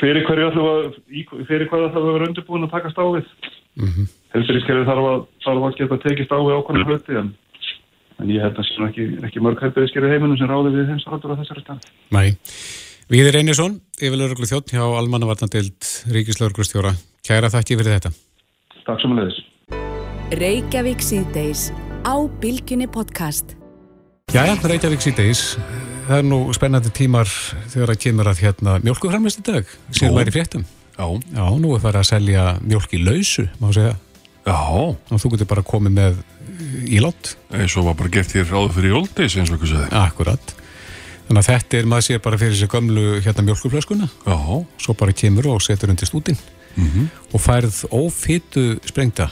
[0.00, 4.06] fyrir hverju alltaf að vera undirbúin að takast á við mm -hmm.
[4.34, 7.30] helbæriskerfi þarf að, þarf að geta tekist á við ákvæmlega hluti en,
[8.20, 11.06] en ég held að það sé ekki, ekki mörg helbæriskerfi heiminum sem ráði við heimst
[11.06, 11.78] á þessari stað
[12.10, 12.28] Nei,
[13.10, 15.82] Viðir Einarsson yfirlauruglu þjótt hjá Almannavarnandild
[16.14, 16.94] Ríkislauruglustjóra,
[17.26, 18.10] kæra þakki fyrir þetta.
[18.86, 19.53] Takk sem að leiðis
[20.34, 21.68] Reykjavík síðdeis
[22.02, 23.52] á Bilginni podcast
[24.34, 25.42] Jæja, Reykjavík síðdeis.
[26.08, 27.28] Það er nú spennandi tímar
[27.70, 30.64] þegar það kemur að hérna mjölkuframlist í dag, sér væri fréttum.
[30.96, 31.06] Já.
[31.36, 33.92] Já, nú er það að selja mjölk í lausu, má segja.
[34.48, 34.56] Já.
[34.56, 36.18] Og þú getur bara komið með
[36.98, 37.36] ílátt.
[37.54, 39.86] Eins og var bara gert hér ráðu fyrir jóldis, eins og ekki segði.
[40.02, 40.56] Akkurat.
[41.28, 44.10] Þannig að þetta er, maður sér bara fyrir þessi gamlu hérna mjölkuflöskuna.
[44.26, 44.36] Já.
[44.82, 46.42] Svo bara kemur og setur undir stútin.
[46.74, 47.08] Mm -hmm.
[47.30, 49.30] Og færð ófittu sprengta,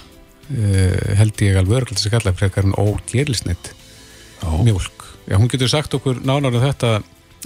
[0.53, 3.73] uh, held ég alveg örglega þess að kalla frekar en ógerlisneitt
[4.62, 5.09] mjölk.
[5.29, 7.01] Já, hún getur sagt okkur nánar um þetta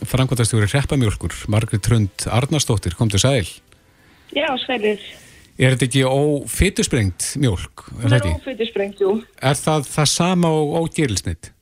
[0.05, 3.49] frangvandastjóri hreppamjölkur, Margrit Trund Arnarsdóttir, kom til sæl.
[4.37, 5.01] Já, sælir.
[5.57, 7.87] Er þetta ekki ófittusprengt mjölk?
[8.03, 9.13] Er það er ófittusprengt, jú.
[9.41, 11.53] Er það það sama og ógerilsnitt?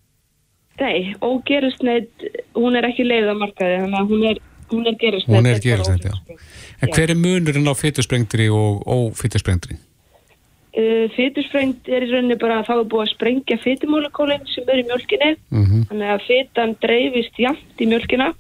[0.80, 2.26] Nei, ógerilsnitt,
[2.58, 4.40] hún er ekki leið á markaði, þannig að hún er,
[4.72, 5.36] hún er gerilsnitt.
[5.36, 6.38] Hún er gerilsnitt, já.
[6.82, 9.78] En hver er munurinn á fittusprengtri og ófittusprengtri?
[10.74, 14.80] Uh, Fytursprengt er í rauninni bara að þá er búið að sprengja fytumólekólinn sem er
[14.80, 15.84] í mjölkinni mm -hmm.
[15.90, 18.32] þannig að fytan dreifist jæmt í mjölkina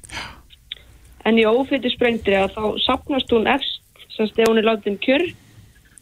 [1.24, 3.80] en í ófytursprengtri að þá sapnast hún efst
[4.16, 5.24] semst ef hún er látið um kjör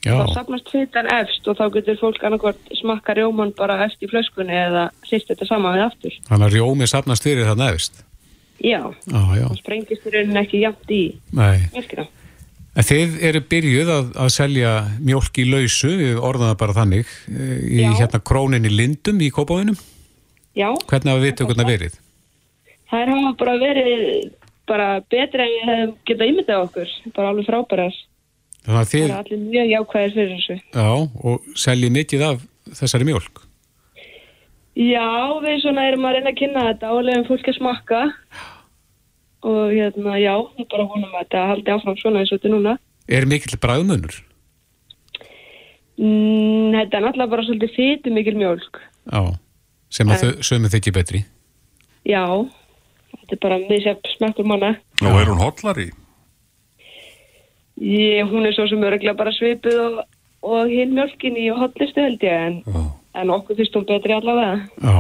[0.03, 0.17] Já.
[0.19, 4.57] þá sapnast fitan efst og þá getur fólk annarkvort smakka rjóman bara efst í flöskunni
[4.57, 6.17] eða sýst þetta saman við aftur.
[6.27, 8.03] Þannig að rjómi sapnast fyrir það neðist.
[8.63, 9.47] Já, Já, já.
[9.47, 11.03] það sprengist í rauninni ekki jafnt í
[11.39, 11.69] Nei.
[11.77, 12.09] mjölkina.
[12.73, 14.71] En þið eru byrjuð að, að selja
[15.05, 15.91] mjólk í lausu,
[16.25, 17.91] orðum það bara þannig, eh, í Já.
[17.99, 19.77] hérna króninni Lindum í Kópáinum.
[20.57, 21.99] Já, Hvernig hafa viðtökurna verið?
[22.93, 24.33] þær hafa bara verið
[24.69, 27.95] bara betri en við hefum getað ímyndað okkur, bara alveg frábærar.
[28.63, 30.57] Þannig að Það þið, er allir mjög jákvæðir fyrir þessu.
[30.73, 30.91] já,
[31.25, 32.43] og seljið mikið af
[32.81, 33.41] þessari mjólk.
[34.73, 35.09] Já,
[35.45, 37.99] við svona erum að reyna að kynna þetta og leiðum fólk að smakka
[39.43, 42.75] og hérna, já, við bara vonum að þetta haldi áfram svona eins og þetta núna.
[43.11, 44.19] Er mikill bræðmunur?
[45.99, 48.81] Mm, þetta er náttúrulega bara svolítið fytu mikil mjölk.
[49.11, 49.23] Já,
[49.93, 51.25] sem að þau sömu þykir betri.
[52.09, 52.25] Já,
[53.17, 54.73] þetta er bara misjafn smekkur manna.
[55.03, 55.91] Og er hún hotlari?
[57.83, 60.03] Ég, hún er svo sem öruglega bara svipuð og,
[60.47, 62.83] og hinn mjölkin í hotlistu held ég en, Já.
[63.15, 64.69] En okkur finnst hún betri allavega.
[64.81, 64.97] Já,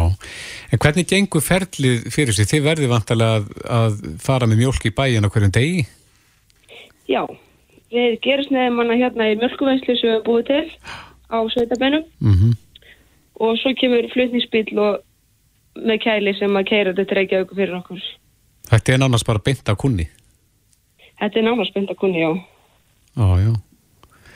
[0.72, 2.50] en hvernig gengur ferlið fyrir sig?
[2.50, 3.46] Þið verðið vantarlega að,
[3.78, 5.86] að fara með mjólk í bæin á hverjum degi?
[7.10, 7.22] Já,
[7.92, 10.66] við gerist neðum hana hérna í mjölkuvennslu sem við höfum búið til
[11.32, 12.52] á sveitabænum Mm
[13.42, 15.02] og svo kemur flutningsbíl og
[15.82, 18.02] með kæli sem að keira þetta reykja auku fyrir okkur.
[18.70, 20.06] Þetta er nánast bara beint af kunni.
[21.20, 22.30] Þetta er nánast beint að kunni, já.
[23.16, 23.52] Já, já.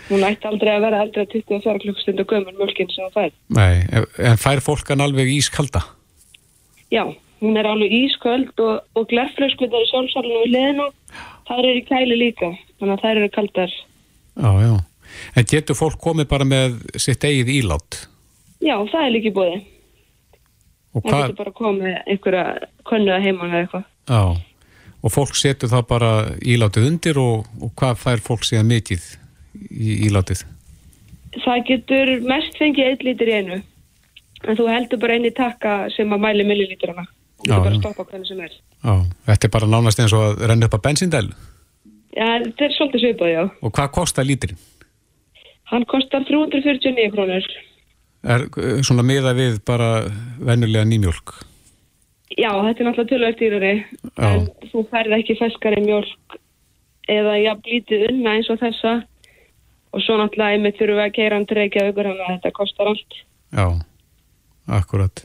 [0.07, 3.33] Hún ætti aldrei að vera eldri að 24 klukkstundu gömur mjölkin sem það fær.
[3.59, 3.75] Nei,
[4.23, 5.83] en- fær fólk hann alveg ískalda?
[6.95, 7.03] Já,
[7.43, 10.87] hún er alveg ísköld og, og glerflöskutar í sjálfsálunum við liðinu.
[11.49, 13.75] Það eru í kæli líka, þannig að þær eru kaldar.
[14.37, 14.75] Já, já.
[15.37, 18.01] En getur fólk komið bara með sitt eigið ílát?
[18.63, 19.59] Já, það er líka í.
[20.97, 22.45] Og Það hvað, getur bara komið einhverja
[22.89, 23.85] könnu að heimann eða eitthvað.
[24.09, 24.23] já,
[25.03, 29.05] og fólk setur það bara ílátið undir og, og hvað fær fólk síðan mikið
[29.71, 30.45] í ílátið?
[31.45, 33.59] Það getur mest fengið eitt lítur í einu.
[34.47, 37.07] En þú heldur bara einn í takka sem að mæli millilítrana.
[37.41, 37.77] Þú Já, getur bara já.
[37.77, 38.57] að stoppa hvernig sem er.
[38.87, 38.95] Já,
[39.29, 41.27] þetta er bara nánast eins og að renna upp að bensindæl.
[42.17, 43.43] Já, þetta er svolítið svipað, já.
[43.61, 44.61] Og hvað kostar lítirinn?
[45.73, 47.51] Hann kostar 349 krónur.
[48.27, 49.91] Er eh, svona miða við bara
[50.41, 51.35] venjulega nýmjólk?
[52.37, 53.75] Já, þetta er náttúrulega tölvöld dýrari.
[54.17, 54.31] Já.
[54.31, 56.39] En þú færð ekki feskari mjölk
[57.13, 58.97] eða jafn lítið unna eins og þessa.
[59.97, 62.91] Og svo náttúrulega einmitt þurfum við að keira hann til Reykjavíkur hann að þetta kostar
[62.91, 63.21] allt.
[63.57, 63.67] Já,
[64.77, 65.23] akkurat.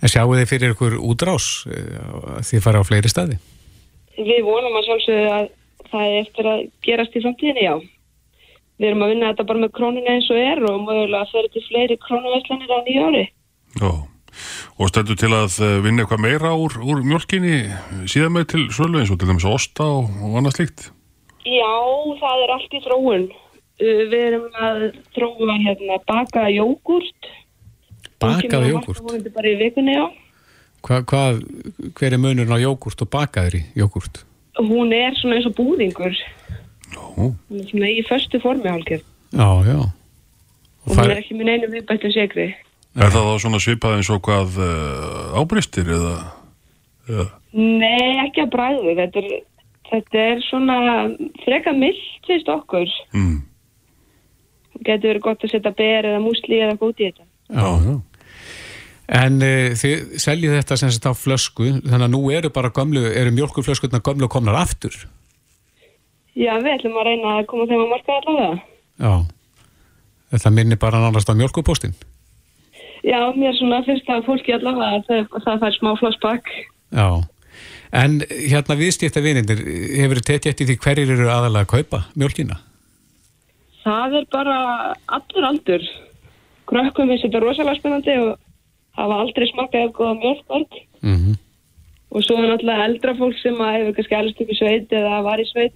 [0.00, 1.98] En sjáu þið fyrir ykkur útrás eh,
[2.38, 3.36] að þið fara á fleiri staði?
[4.16, 5.50] Við vonum að sjálfsögðu að
[5.90, 7.74] það er eftir að gerast í framtíðinni, já.
[8.80, 11.52] Við erum að vinna þetta bara með krónuna eins og er og mögulega að fyrir
[11.52, 13.24] til fleiri krónuverslanir á nýja ári.
[13.76, 13.90] Já.
[14.80, 17.60] Og stendur til að eh, vinna eitthvað meira úr, úr mjölkinni
[18.10, 20.88] síðan með til svölu eins og til dæmis osta og, og annað slíkt?
[21.44, 21.74] Já,
[22.24, 23.26] það er allt í þróun.
[23.80, 24.84] Uh, Við erum að
[25.16, 27.30] þróa hérna bakaða jógurt.
[28.22, 29.02] Bakaða jógurt?
[29.42, 30.04] Í.
[30.84, 31.40] Hva, hvað,
[31.96, 34.22] hver er munurinn á jógurt og bakaðri jógurt?
[34.60, 36.14] Hún er svona eins og búðingur.
[36.94, 37.02] Já.
[37.16, 39.02] Hún er svona í föstu formi hálkið.
[39.34, 39.80] Já, já.
[40.84, 42.52] Og hún er ekki með neinu viðbættu segri.
[42.94, 46.12] Er það þá svona svipað eins og hvað uh, ábristir eða?
[47.08, 47.26] eða?
[47.54, 48.94] Nei, ekki að bræðu.
[49.00, 49.32] Þetta er,
[49.90, 50.78] þetta er svona
[51.42, 52.94] freka mildt, finnst okkur.
[53.16, 53.40] Mm.
[54.80, 57.26] Getur verið gott að setja ber eða músli eða góti í þetta.
[57.54, 57.94] Já, já.
[59.14, 63.04] En uh, þið seljið þetta sem sagt á flösku, þannig að nú eru bara gömlu,
[63.12, 64.96] eru mjölkuflöskurna gömlu komnar aftur.
[66.34, 68.56] Já, við ætlum að reyna að koma þeim að marka allavega.
[69.04, 69.14] Já.
[70.34, 71.94] Þetta minni bara nánast á mjölkupóstinn.
[73.04, 76.52] Já, mér svona finnst það fólki allavega að það, það fær smá flossbakk.
[76.96, 77.08] Já.
[77.94, 79.60] En hérna viðstýtta vinindir,
[80.00, 82.56] hefur þið tekið eftir því hverjir eru aðalega að kaupa mjölkina?
[83.84, 84.58] Það er bara
[85.12, 85.86] allur aldur.
[86.70, 88.36] Krökkum finnst þetta rosalega spennandi og
[88.96, 90.78] hafa aldrei smakað góða mjölkvörg.
[91.04, 91.34] Mm
[92.14, 95.16] Og svo er náttúrulega eldra fólk sem að hefur kannski alveg upp í sveit eða
[95.26, 95.72] var í sveit.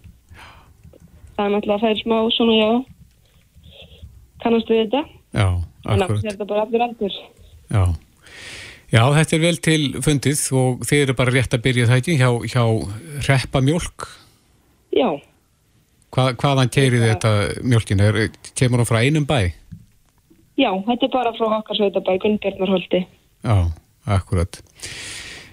[1.34, 2.68] Það er náttúrulega að færi smá svona, já,
[4.44, 5.00] kannast við þetta.
[5.34, 5.48] Já,
[5.82, 6.22] akkurat.
[6.22, 7.16] þetta er bara allur aldur.
[7.74, 7.82] Já.
[8.88, 12.16] Já, þetta er vel til fundið og þið eru bara rétt að byrja það ekki
[12.22, 12.62] hjá, hjá
[13.26, 14.06] reppa mjölk.
[14.94, 15.08] Já,
[16.14, 17.32] Hva, hvaðan keirið þetta
[17.62, 18.00] mjölkin?
[18.00, 18.20] Er,
[18.56, 19.52] kemur hún frá einum bæ?
[20.58, 23.04] já, þetta er bara frá okkar sveitabæ, Gunnbjörnarholti.
[23.46, 23.56] Já,
[24.10, 24.58] akkurat.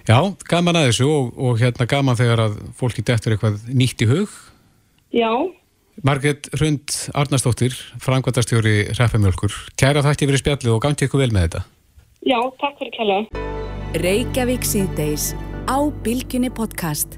[0.06, 0.18] Já,
[0.50, 4.34] gaman að þessu og, og hérna gaman þegar að fólki dettur eitthvað nýtt í hug.
[5.14, 5.30] Já,
[6.04, 7.72] Margrét Hrund Arnarsdóttir,
[8.04, 9.54] frangvandastjóri Reppamjölkur.
[9.80, 11.62] Kæra þætti fyrir spjallið og gangi ykkur vel með þetta.
[12.26, 13.20] já, takk fyrir kella.
[14.02, 15.32] Reykjavík síðdeis
[15.70, 17.16] á Bilginni podcast.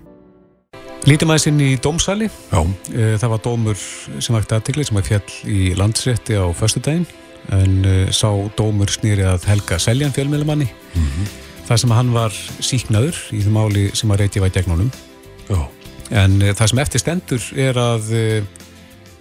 [1.07, 2.26] Lítum aðeins inn í dómsali.
[2.51, 2.61] Já.
[2.92, 3.78] Eh, það var dómur
[4.18, 7.07] sem vakti aðtikli sem var fjall í landsrétti á föstudaginn
[7.55, 8.28] en uh, sá
[8.59, 11.28] dómur snýri að Helga Seljan fjölmjölumanni mm -hmm.
[11.68, 14.90] það sem hann var síknaður í því máli sem að reyti var gegnónum
[16.11, 18.12] en uh, það sem eftir stendur er að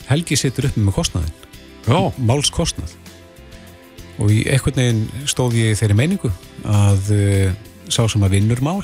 [0.07, 1.33] Helgi situr upp með kostnaðin
[1.87, 2.11] Já.
[2.17, 2.91] málskostnað
[4.19, 6.31] og í einhvern veginn stóð ég þeirri meiningu
[6.65, 7.11] að
[7.87, 8.83] sá sem að vinnur mál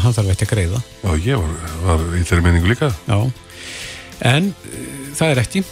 [0.00, 3.18] hann þarf ekki að greiða Já, ég var, var í þeirri meiningu líka Já,
[4.32, 4.52] en
[5.18, 5.64] það er ekki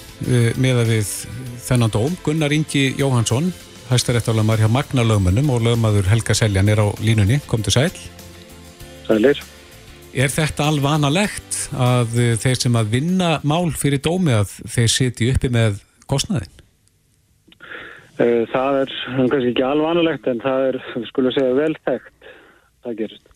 [0.61, 1.13] með að við
[1.71, 2.17] þennan dóm.
[2.25, 3.53] Gunnar Ingi Jóhansson,
[3.91, 7.41] hæstaréttálamar hjá Magna lögmönnum og lögmaður Helga Seljan er á línunni.
[7.47, 7.91] Kom til sæl.
[9.07, 9.39] Sælir.
[10.11, 15.31] Er þetta alveg analegt að þeir sem að vinna mál fyrir dómi að þeir siti
[15.31, 15.79] uppi með
[16.11, 16.57] kostnaðin?
[18.21, 20.81] Eh, það er kannski ekki alveg analegt en það er,
[21.13, 22.33] skulum segja, velþægt.
[22.83, 23.30] Það gerist.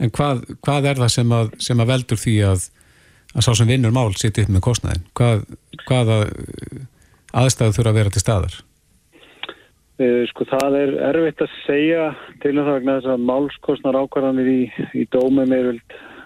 [0.00, 2.64] En hvað, hvað er það sem að, sem að veldur því að,
[3.34, 5.06] að sá sem vinnur mál siti uppi með kostnaðin?
[5.18, 5.44] Hvað,
[5.84, 6.18] hvaða
[7.36, 8.58] aðstæðu þurfa að vera til staðar?
[10.00, 12.04] Eh, sko það er erfitt að segja
[12.40, 14.60] til og það vegna þess að málskostnar ákvarðanir í,
[14.96, 15.74] í dómum er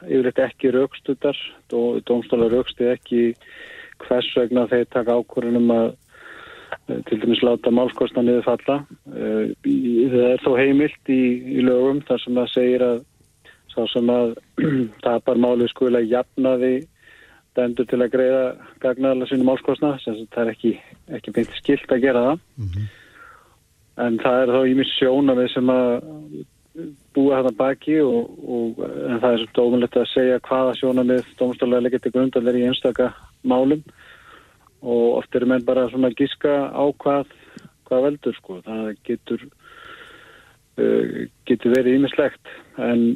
[0.04, 1.38] yfirleitt ekki raukstuttar,
[1.72, 3.32] Dó, dómstálar raukstu ekki
[4.04, 8.78] hvers vegna þeir taka ákvarðanum að eh, til dæmis láta málskostnar niður falla.
[9.10, 11.22] Eh, það er þó heimilt í,
[11.58, 13.02] í lögum þar sem það segir að
[13.74, 14.34] sá sem að
[15.04, 16.74] tapar málið skulega jafnaði
[17.54, 18.44] dæmdur til að greiða
[18.82, 20.72] gagnaðala sínum áskostna sem það er ekki,
[21.18, 22.40] ekki beint skilt að gera það.
[22.56, 22.88] Mm -hmm.
[24.06, 25.92] en það er þá ímið sjónamið sem að
[27.14, 31.84] búa þetta baki og, og en það er svolítið ómunlegt að segja hvaða sjónamið dómstálega
[31.84, 33.12] leggir til grundalir í einstaka
[33.42, 33.84] málum.
[34.82, 37.30] Og oft eru menn bara svona gíska á hvað,
[37.86, 39.46] hvað veldur sko, það getur
[40.78, 42.50] uh, getur verið ímislegt
[42.82, 43.14] en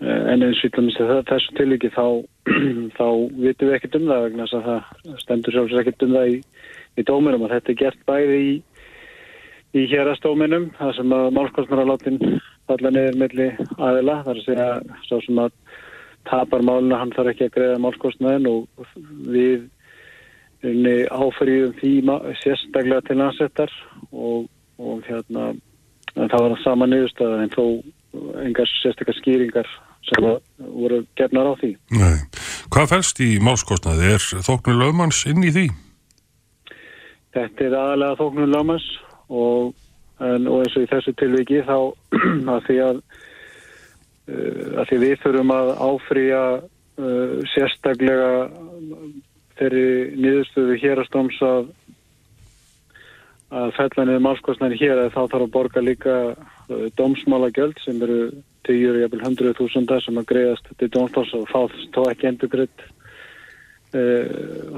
[0.00, 2.06] en eins og þessu tilviki þá,
[2.98, 3.06] þá
[3.38, 6.38] vitum við ekkert um það vegna þess að það stendur sjálfsög ekkert um það í,
[6.98, 8.54] í dóminum og þetta er gert bæði í,
[9.78, 12.20] í hérastóminum það sem að málskostnaraláttinn
[12.68, 14.68] falla niður melli aðila þar að segja
[15.06, 15.56] svo sem að
[16.24, 18.92] tapar máluna hann þarf ekki að greiða málskostnaðin og
[19.28, 19.68] við
[21.12, 21.94] áfriðum því
[22.40, 23.72] sérstaklega til násettar
[24.10, 24.46] og,
[24.80, 25.52] og hérna
[26.14, 27.66] það var það sama niðurstað en þó
[28.44, 29.68] engar sérstakar skýringar
[30.04, 30.26] sem
[30.58, 31.70] voru gefnar á því.
[31.96, 32.18] Nei.
[32.72, 34.14] Hvað fælst í máskostnaði?
[34.16, 35.66] Er þóknur lögmanns inn í því?
[37.34, 38.88] Þetta er aðalega þóknur lögmanns
[39.28, 39.72] og,
[40.20, 41.78] en, og eins og í þessu tilviki þá
[42.54, 43.00] að því að,
[44.28, 48.30] uh, að því við þurfum að áfrýja uh, sérstaklega
[49.58, 49.88] þeirri
[50.18, 51.72] nýðustuðu hérastóms að
[53.52, 58.00] að fella niður málskostnæri hér að þá þarf að borga líka uh, dómsmála göld sem
[58.02, 58.18] eru
[58.68, 61.60] 10.000 sem að greiðast til dómsmáls og þá
[61.94, 62.86] þá ekki endur greitt
[63.92, 64.24] uh,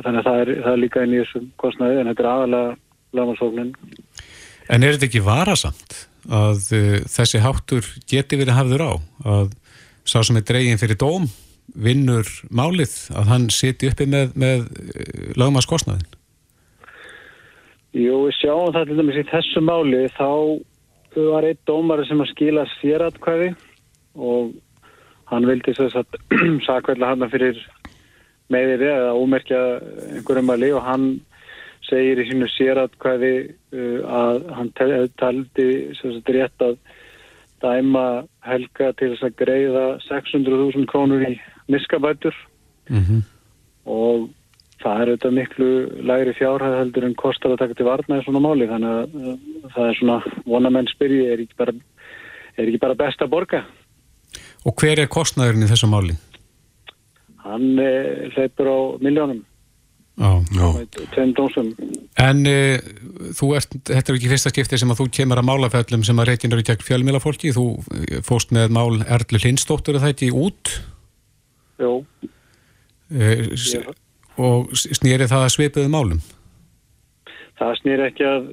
[0.02, 2.74] þannig að það er, það er líka inn í þessum kostnæði en þetta er aðalega
[3.20, 3.72] lagmarsóknin
[4.66, 8.92] En er þetta ekki varasamt að uh, þessi háttur geti verið hafður á?
[9.36, 9.50] Að
[10.06, 11.30] sá sem er dregin fyrir dóm
[11.74, 14.68] vinnur málið að hann siti uppi með, með
[15.38, 16.15] lagmarskostnæðin
[17.96, 20.28] Jú, við sjáum það til dæmis í þessu máli þá
[21.16, 23.54] var einn dómar sem að skila sératkvæði
[24.16, 24.50] og
[25.30, 26.18] hann vildi þess að
[26.66, 27.62] sakveitla hann fyrir
[28.52, 29.62] meðir eða ómerkja
[30.12, 31.08] einhverjum að lið og hann
[31.86, 35.68] segir í sínu sératkvæði uh, að hann taldi
[36.36, 36.76] rétt að
[37.64, 38.06] dæma
[38.44, 41.38] helga til þess að greiða 600.000 krónur í
[41.72, 42.36] miskabætur
[42.90, 43.22] mm -hmm.
[43.88, 44.28] og
[44.82, 45.70] það er auðvitað miklu
[46.10, 49.88] lægri fjárhæð heldur en kostar að taka til varna í svona máli þannig að það
[49.88, 51.74] er svona vonamenn spyrji er ekki bara,
[52.56, 53.64] er ekki bara best að borga?
[54.66, 56.16] Og hver er kostnæðurinn í þessu máli?
[57.46, 59.44] Hann eh, hleypur á miljónum
[60.16, 61.74] tveim dómsum
[62.16, 62.78] En e,
[63.36, 66.30] þú ert, þetta er ekki fyrsta skipti sem að þú kemur að málafællum sem að
[66.30, 67.66] reytin eru gegn fjölmjölafólki, þú
[68.24, 70.72] fóst með mál Erlu Lindstóttur er það ekki út?
[71.76, 71.92] Jó
[73.12, 73.28] e,
[74.36, 76.20] Og snýri það að svipiðu málum?
[77.56, 78.48] Það snýri ekki að,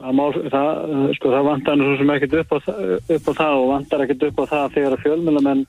[0.00, 0.70] að mál, það,
[1.18, 4.44] sko, það vantar svo sem ekkert upp upp á það og vantar ekkert upp á
[4.52, 5.66] það þegar að fjölmjölamenn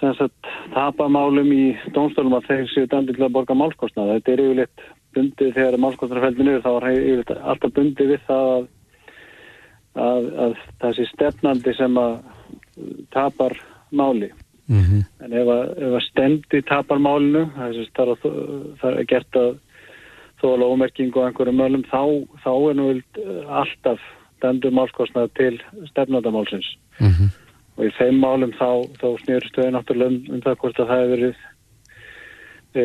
[0.00, 1.64] sem sagt tapa málum í
[1.96, 4.18] dómstólum að þeir séu dæmdi til að borga málskostnaða.
[4.18, 4.84] Þetta er yfirleitt
[5.16, 8.68] bundið þegar málskostnaðarfeldin eru þá er yfirleitt alltaf bundið við það að,
[10.04, 10.54] að, að
[10.84, 12.14] þessi stefnandi sem að
[13.12, 13.56] tapar
[13.90, 14.30] máli
[14.70, 15.02] Mm -hmm.
[15.24, 17.78] En ef að, að stemdi tapar málinu, það
[18.84, 19.58] er, er gert að
[20.40, 22.02] þóla ómerking og einhverju mölum, þá,
[22.44, 22.86] þá er nú
[23.48, 24.00] alltaf
[24.38, 25.60] stemdu málskostnað til
[25.90, 26.68] stefnandamálsins.
[27.00, 27.30] Mm -hmm.
[27.76, 31.00] og í þeim málum þá, þá snýrst þau náttúrulega um, um það hvort að það
[31.00, 31.36] hefur verið
[32.74, 32.82] e,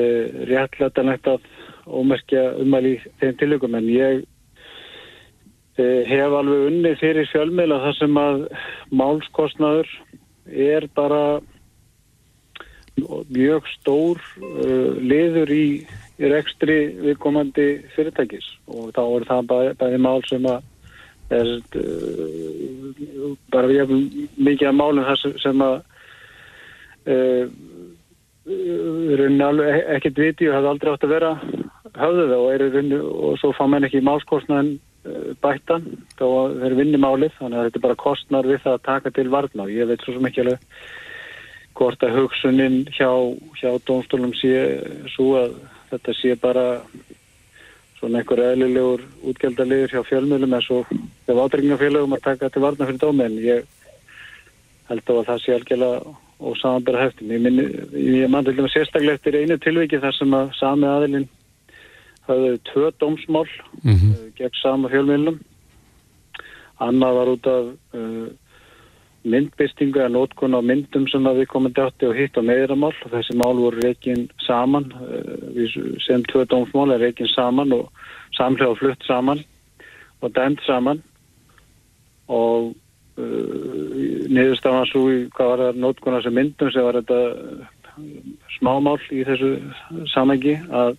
[0.52, 1.42] réttlætanlegt að
[1.86, 4.24] ómerkja umæli þeim tilökum en ég
[5.78, 8.48] e, hef alveg unni fyrir fjölmiðla þar sem að
[8.92, 9.90] málskostnaður
[10.48, 11.42] er bara
[12.96, 15.66] mjög stór uh, liður í,
[16.20, 18.48] í rekstri viðkomandi fyrirtækis.
[18.72, 20.64] Og þá er það bæði, bæði mál sem að
[21.36, 24.08] er, uh, bara við hefum
[24.48, 25.78] mikið af málum þar sem, sem að
[27.12, 27.46] uh,
[28.46, 31.32] e-, ekkert viti og hefði aldrei átt að vera
[31.96, 34.76] höfðu það og, rauninni, og svo fá menn ekki málskostnaðin
[35.08, 35.90] uh, bættan
[36.20, 36.28] þá
[36.62, 37.36] þeir vinni málið.
[37.40, 40.06] Þannig að þetta er bara kostnar við það að taka til varna og ég veit
[40.06, 40.64] svo ekki alveg
[41.76, 43.10] hvort að hugsunin hjá,
[43.60, 44.56] hjá dónstólum sé
[45.16, 45.56] svo að
[45.92, 46.66] þetta sé bara
[48.00, 50.92] svona einhver eðlilegur útgjaldaliður hjá fjölmjölum eins og
[51.26, 53.66] hjá átryggingafélagum að taka til varna fyrir dómi en ég
[54.90, 56.16] held á að það sé algjörlega
[56.46, 57.32] og samanbæra heftin.
[57.32, 61.28] Ég mann til dæmis sérstaklega eftir einu tilviki þar sem að sami aðilinn
[62.28, 63.48] hafði tvö dómsmál
[63.84, 64.32] mm -hmm.
[64.38, 65.40] gegn sama fjölmjölum.
[66.80, 67.66] Annað var út af
[67.96, 68.28] uh,
[69.26, 73.36] myndbistingu eða nótkun á myndum sem við komum dætti og hitt á meðramál og þessi
[73.40, 77.90] mál voru reygin saman eh, sem tvö dómsmál er reygin saman og
[78.38, 79.44] samlega flutt saman
[80.22, 81.04] og dæmt saman.
[82.28, 86.98] Og uh, eh, niðurstafan svo í hvað var það nótkun á þessi myndum sem var
[87.02, 87.20] þetta
[88.58, 89.52] smámál í þessu
[90.12, 90.98] samengi að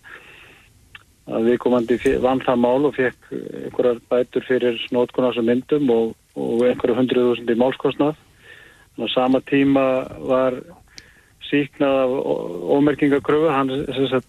[1.27, 5.91] að við komandi vann það mál og fekk einhverjar bætur fyrir snótkun á þessu myndum
[5.91, 8.19] og og einhverju hundruð þúsund í málskostnað.
[8.97, 9.85] Á sama tíma
[10.25, 10.57] var
[11.51, 12.15] síknað af
[12.77, 13.73] ómerkingakröfu, hann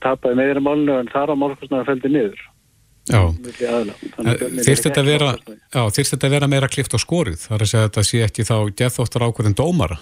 [0.03, 2.45] tapaði meðra málinu en þar á málskostnaði feldi niður.
[3.07, 5.03] Já, þýrst þetta,
[5.95, 7.39] þetta að vera meira klift á skorið?
[7.45, 9.99] Það er að segja að þetta sé ekki þá gethóttar ákveðin dómara?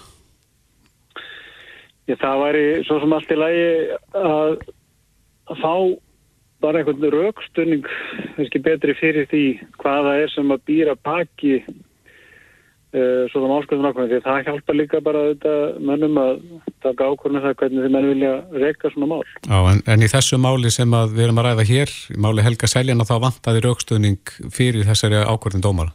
[2.06, 3.68] Já, það væri svo sem allt í lagi
[4.18, 4.58] að,
[5.50, 5.72] að fá
[6.64, 7.86] bara einhvern raukstunning
[8.64, 9.44] betri fyrir því
[9.82, 10.96] hvaða er sem að býra
[12.86, 16.36] baki Uh, svona málskvæðum ákveðin því það hjálpa líka bara þetta mönnum að
[16.84, 18.30] taka ákvörðinu um það hvernig þið menn vilja
[18.62, 19.18] reyka svona mál.
[19.42, 23.04] Já, en, en í þessu máli sem við erum að ræða hér, máli Helga Sæljana
[23.08, 25.92] þá vantaði raukstöðning fyrir þessari ákvörðin dómara?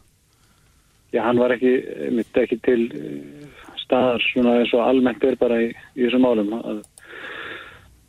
[1.16, 1.72] Já, hann var ekki,
[2.20, 3.48] mitt ekki til eh,
[3.86, 6.84] staðar svona eins og almennt er bara í, í þessum málum að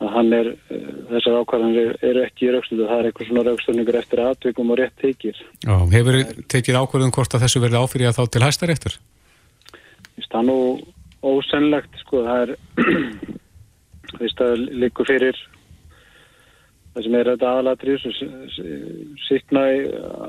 [0.03, 3.99] að hann er, eh, þessar ákvarðanir eru ekki í raukstundu, það er eitthvað svona raukstunningur
[4.01, 5.39] eftir aðtökum og rétt tekir.
[5.63, 6.19] Já, hefur
[6.55, 8.99] tekið ákvarðun hvort að þessu verði áfyrir að þá til hæstaréttur?
[10.33, 10.61] Það er nú
[11.23, 12.57] ósennlegt, sko, það er,
[14.13, 15.43] þú veist, það likur fyrir
[16.93, 18.03] það sem er þetta aðalatrið,
[19.27, 19.85] síknaði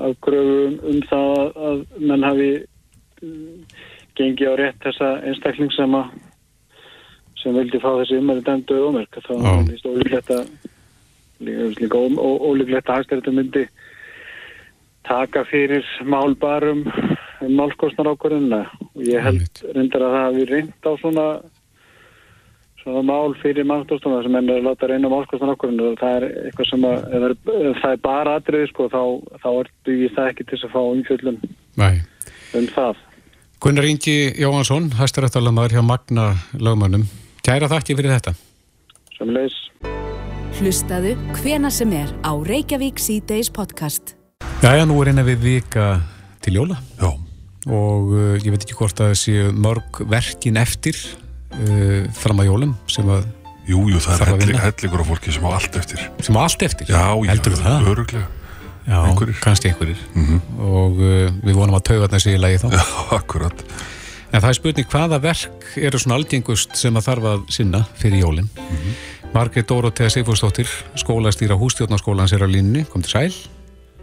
[0.08, 3.82] afgröfum um það að menn hafi eh,
[4.16, 6.14] gengið á rétt þessa einstakling sem að
[7.44, 10.46] sem vildi fá þessi umhverju dæmdu ómerk þá er þetta ólíklegt að
[11.78, 13.64] líka ólíklegt að hægstæriðum myndi
[15.04, 16.86] taka fyrir málbarum
[17.44, 18.62] um málskostnar ákvörðunna
[18.94, 21.26] og ég held reyndar að það hafi reynd á svona
[22.84, 26.70] svona mál fyrir málstofstofna sem ennur að láta reyna málskostnar ákvörðunna og það er eitthvað
[26.70, 27.34] sem að er,
[27.80, 29.02] það er bara atriði sko þá,
[29.42, 31.42] þá ertu ég það ekki til að fá umfjöldun
[32.54, 33.02] um það.
[33.64, 36.30] Gunnar Ingi Jóhansson, hæstarættalamaður hjá Magna
[36.60, 37.08] lögmannum
[37.44, 38.32] Kæra þakki fyrir þetta.
[39.18, 39.54] Samleis.
[40.56, 41.10] Hlustaðu
[41.42, 44.14] hvena sem er á Reykjavík C-Days podcast.
[44.62, 45.88] Jæja, nú er eina við vika
[46.40, 46.78] til jóla.
[46.96, 47.10] Já.
[47.68, 52.48] Og uh, ég veit ekki hvort að það séu mörg verkin eftir uh, fram að
[52.48, 53.28] jólum sem að
[53.64, 56.00] Jú, jú, það er hellingur af fólki sem á allt eftir.
[56.24, 56.88] Sem á allt eftir?
[56.92, 58.26] Já, Heldur já, öruglega.
[58.84, 59.38] Já, einhverjir.
[59.40, 60.00] kannski einhverjir.
[60.12, 60.40] Mm -hmm.
[60.64, 62.66] Og uh, við vonum að tauga þarna sér í lagi þá.
[62.78, 62.84] Já,
[63.20, 63.64] akkurat.
[64.34, 68.24] En það er spurning hvaða verk eru svona aldingust sem að þarf að sinna fyrir
[68.24, 68.48] jólinn.
[68.50, 68.96] Mm -hmm.
[69.34, 72.82] Margreit Dórótega Seifúrsdóttir, skólastýra hústjórnarskólans er á línni.
[72.90, 73.34] Kom til sæl.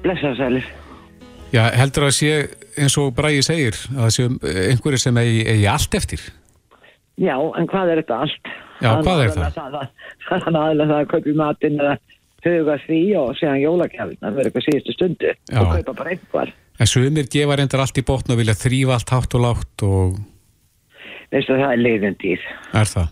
[0.04, 0.66] Blessaður sælir.
[1.52, 4.24] Já, heldur að sé eins og Bræði segir að það sé
[4.72, 6.22] einhverju sem eigi, eigi allt eftir?
[7.20, 8.46] Já, en hvað er þetta allt?
[8.82, 9.52] Já, hvað er það?
[10.30, 11.98] Það er aðeins að kaupa matinn eða
[12.46, 15.60] huga því og segja jólakjafin að vera eitthvað síðustu stundu Já.
[15.60, 16.54] og kaupa bara einhver.
[16.82, 20.16] En sumir gefa reyndar allt í botn og vilja þrýfa allt hátt og látt og...
[21.32, 22.46] Veistu það er leiðendýr.
[22.74, 23.12] Er það?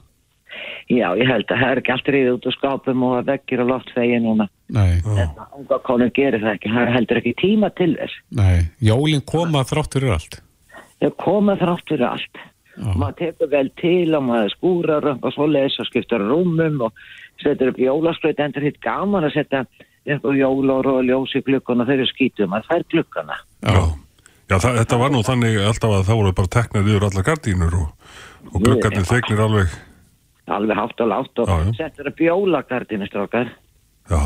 [0.89, 3.61] Já, ég held að það er ekki allt reyðið út á skápum og að vekkir
[3.61, 4.47] og loft þegi núna.
[4.73, 4.97] Nei.
[5.05, 8.15] Þetta unga konur gerir það ekki, það heldur ekki tíma til þess.
[8.39, 8.55] Nei,
[8.89, 10.39] jólinn koma þrátt fyrir allt.
[10.97, 12.41] Já, koma þrátt fyrir allt.
[12.73, 12.89] Já.
[12.95, 17.05] Maður tekur vel til og maður skúrar og svo lesa og skiptar rúmum og
[17.43, 19.61] setur upp jólaskröð, endur hitt gaman að setja
[20.15, 23.79] eitthvað jólor og ljós í glukkana þeir eru skítum að það er glukkana Já,
[24.49, 27.77] Já, það, þetta var nú þannig alltaf að það voru bara teknar yfir allar gardínur
[27.79, 28.13] og,
[28.53, 29.75] og glöggarnir þegnir alveg,
[30.59, 33.51] alveg hátt og látt og settur upp jólagardinu strákar
[34.09, 34.23] já,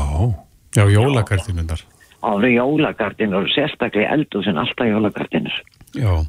[0.74, 1.84] Já, jólakartinundar.
[2.24, 5.60] ári jólagardinu og sérstaklega eldúsin alltaf jólagardinur
[5.94, 6.24] Já.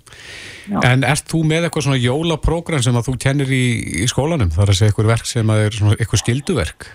[0.69, 0.77] Já.
[0.85, 3.63] En ert þú með eitthvað svona jólaprógram sem að þú kennir í,
[4.03, 4.51] í skólanum?
[4.53, 6.85] Það er að segja eitthvað verk sem að er svona eitthvað skilduverk?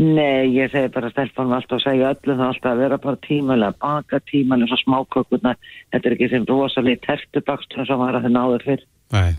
[0.00, 3.78] Nei, ég segi bara stelpunum alltaf að segja öllum það alltaf að vera bara tímalega
[3.84, 5.58] baka tímalega svo smákökurnar
[5.92, 9.34] þetta er ekki sem rosalega tertubakstur sem var að þau náður fyrr Nei.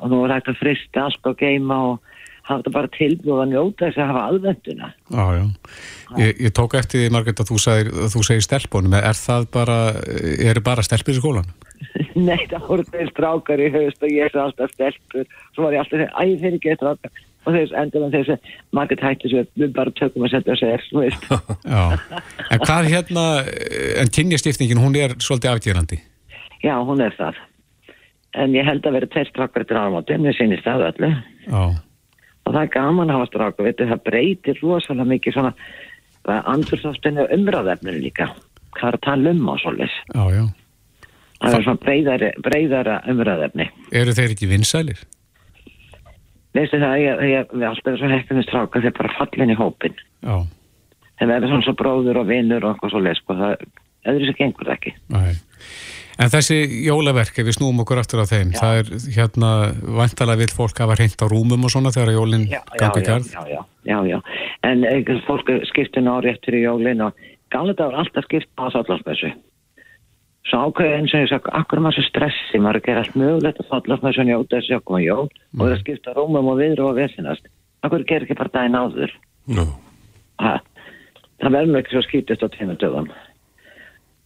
[0.00, 2.10] og nú er hægt að frista allt og geima og
[2.48, 5.44] hafa þetta bara tilbúið að njóta þess að hafa aðvenduna Já, já.
[6.24, 8.96] Ég, ég tók eftir því, Margrét, að þú, sagðir, að þú segir stelpunum.
[8.98, 9.78] Er það bara,
[10.50, 11.52] eru bara stelpur í skólanum?
[12.28, 15.84] Nei, það voru þeir strákar í haust og ég er alltaf stelpur svo var ég
[15.84, 20.34] alltaf að og þeir endur hann þeir segja, Margrét hætti svo við bara tökum að
[20.36, 20.84] setja sér.
[22.50, 23.26] En hvað hérna,
[24.02, 26.00] en kynjastiftingin, hún er svolítið afgerandi?
[26.60, 27.38] Já, hún er það
[28.38, 31.10] en ég held að vera tveir strákar til áramóti mér sýnist það öllu
[31.46, 31.62] Já.
[32.46, 35.52] og það er gaman að hafa veitu, það breytir rosalega mikið svona
[36.52, 38.30] andursáttinu umræðefninu líka
[38.76, 40.44] hvað er að tala um á svoleiðis Já, já.
[41.40, 45.02] það er svona breyðara umræðefni Eru þeir ekki vinsælir?
[46.56, 49.96] Veistu það, ég, ég, við alltaf er svo heppinu strákar þeir bara fallin í hópin
[50.24, 50.36] Já.
[51.20, 53.64] þeir verður svona svo bróður og vinnur og eitthvað svoleiðis sko, það,
[54.12, 55.32] öðru sem gengur það ekki Nei.
[56.20, 59.50] En þessi jólaverk, ef við snúum okkur aftur á þeim, það er hérna,
[59.96, 63.06] vantalega vill fólk hafa reynt á rúmum og svona þegar jólinn já, já, gangi já,
[63.06, 63.30] garð?
[63.32, 64.18] já, já, já, já.
[64.68, 67.16] En eitthvað fólk skipti ná rétt fyrir jólin og
[67.54, 69.32] gamla dag var alltaf skipt á þállarsmessu.
[70.48, 73.16] Svo ákveði eins og ég sagði, akkur maður svo stressi, maður er að gera allt
[73.20, 76.86] mögulegt að þállarsmessu og njóta þessi að koma jól og það skipta rúmum og viðru
[76.88, 77.50] og vesinast.
[77.84, 79.12] Akkur ger ekki bara daginn áður.
[79.50, 79.64] já,
[80.40, 80.54] Ha,
[81.42, 83.10] það verður nú ekki svo skýtist á tveimur dögum.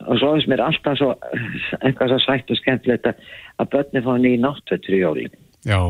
[0.04, 1.10] Og svo finnst mér alltaf svo,
[1.82, 3.22] eitthvað svo sætt og skemmtilegt að,
[3.72, 5.34] börni fá ný náttvettur í jólin.
[5.66, 5.80] Já.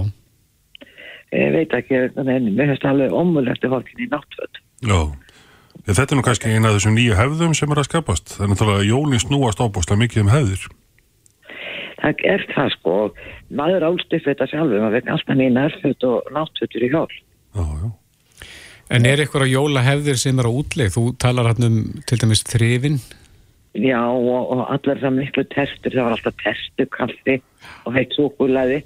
[1.34, 4.62] Ég veit ekki, mér finnst það alveg omulegt að fólkin í náttvett.
[4.88, 4.98] já.
[5.84, 8.30] Ég, þetta er nú kannski eina af þessum nýju hefðum sem er að skapast.
[8.32, 10.62] Það er náttúrulega að jólinn snúast ábúslega mikið um hefðir.
[11.98, 12.94] Það er það sko,
[13.60, 17.12] maður álstiff þetta sjálfur, maður vegna alltaf nýja nærföt og náttfötur í hjól.
[17.52, 17.92] Já, já.
[18.92, 20.96] En er eitthvað jólahefðir sem er á útleið?
[20.96, 21.78] Þú talar hann um
[22.08, 22.98] til dæmis þrifin?
[23.74, 27.40] Já, og, og allar það miklu testur, það var alltaf testu, kaffi
[27.84, 28.84] og heitt súkulæði.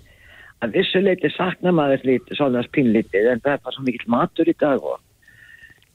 [0.66, 4.54] Að vissuleiti sakna maður lítið, svona spínlítið, en það er bara svo mikill matur í
[4.58, 4.98] dag og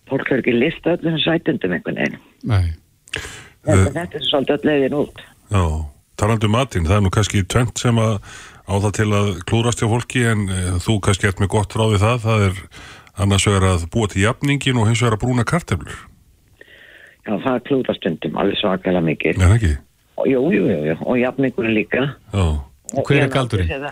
[0.09, 2.17] fólk er ekki lista öllum sætundum einhvern veginn.
[2.49, 2.63] Nei.
[3.63, 5.21] Þetta, þetta er svolítið öll leiðin út.
[5.53, 5.63] Já,
[6.19, 8.17] talandi um matinn, það er nú kannski tvent sem að
[8.63, 12.01] á það til að klúrast hjá fólki en e, þú kannski ert með gott ráði
[12.03, 12.59] það, það er
[13.23, 16.03] annars vegar að búa til jafningin og hins vegar að brúna karteflur.
[17.23, 19.39] Já, það er klúra stundum, alveg svakalega mikið.
[19.39, 19.73] Það ekki?
[20.13, 22.07] Og, jú, jú, jú, jú, og jafningur líka.
[22.33, 22.45] Já,
[22.93, 23.87] Og hver er galdurinn?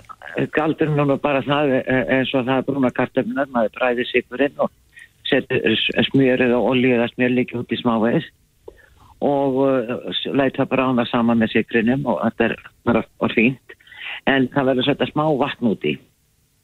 [0.54, 4.62] Galdurinn er nú bara það eh, eins og það er brúna kartöfnunar, maður bræði sigurinn
[4.62, 4.70] og
[5.32, 5.76] setur
[6.12, 8.28] smjörið og olíu eða smjör líka út í smávegis
[9.22, 12.56] og uh, leita brána saman með sigurinnum og þetta er
[12.88, 13.04] bara
[13.36, 13.76] fínt.
[14.30, 15.98] En það verður setja smá vatn út í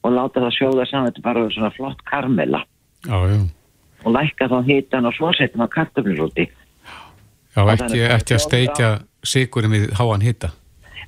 [0.05, 2.63] og láta það sjóða saman, þetta er bara svona flott karmela
[3.05, 3.17] Já,
[4.05, 6.47] og lækka þá hitan og svo setja maður kartöfnur út í.
[7.55, 8.89] Já, það er- ekki að steikja
[9.25, 10.51] sigurinn við háan hitta.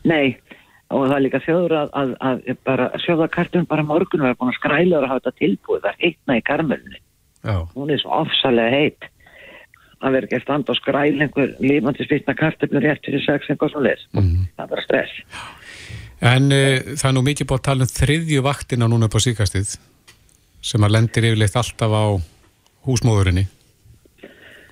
[0.04, 0.38] Nei,
[0.90, 4.40] og það er líka þjóður að, að, að bara sjóða kartum bara morgun og er
[4.40, 7.02] búin að skræla og hafa þetta tilbúið, það er heitna í karmelunni.
[7.44, 7.58] Já.
[7.76, 9.10] Hún er svo ofsalega heit.
[10.00, 13.74] Það verður ekki að standa og skræla einhver lífandi spýtna kartumur rétt fyrir sex eitthvað
[13.74, 14.06] svo leis.
[14.14, 15.16] Það er bara stress.
[16.20, 19.22] En uh, það er nú mikið búið að tala um þriðju vaktina núna upp á
[19.24, 19.78] síkastið
[20.60, 22.06] sem að lendir yfirleitt alltaf á
[22.88, 23.46] húsmóðurinni.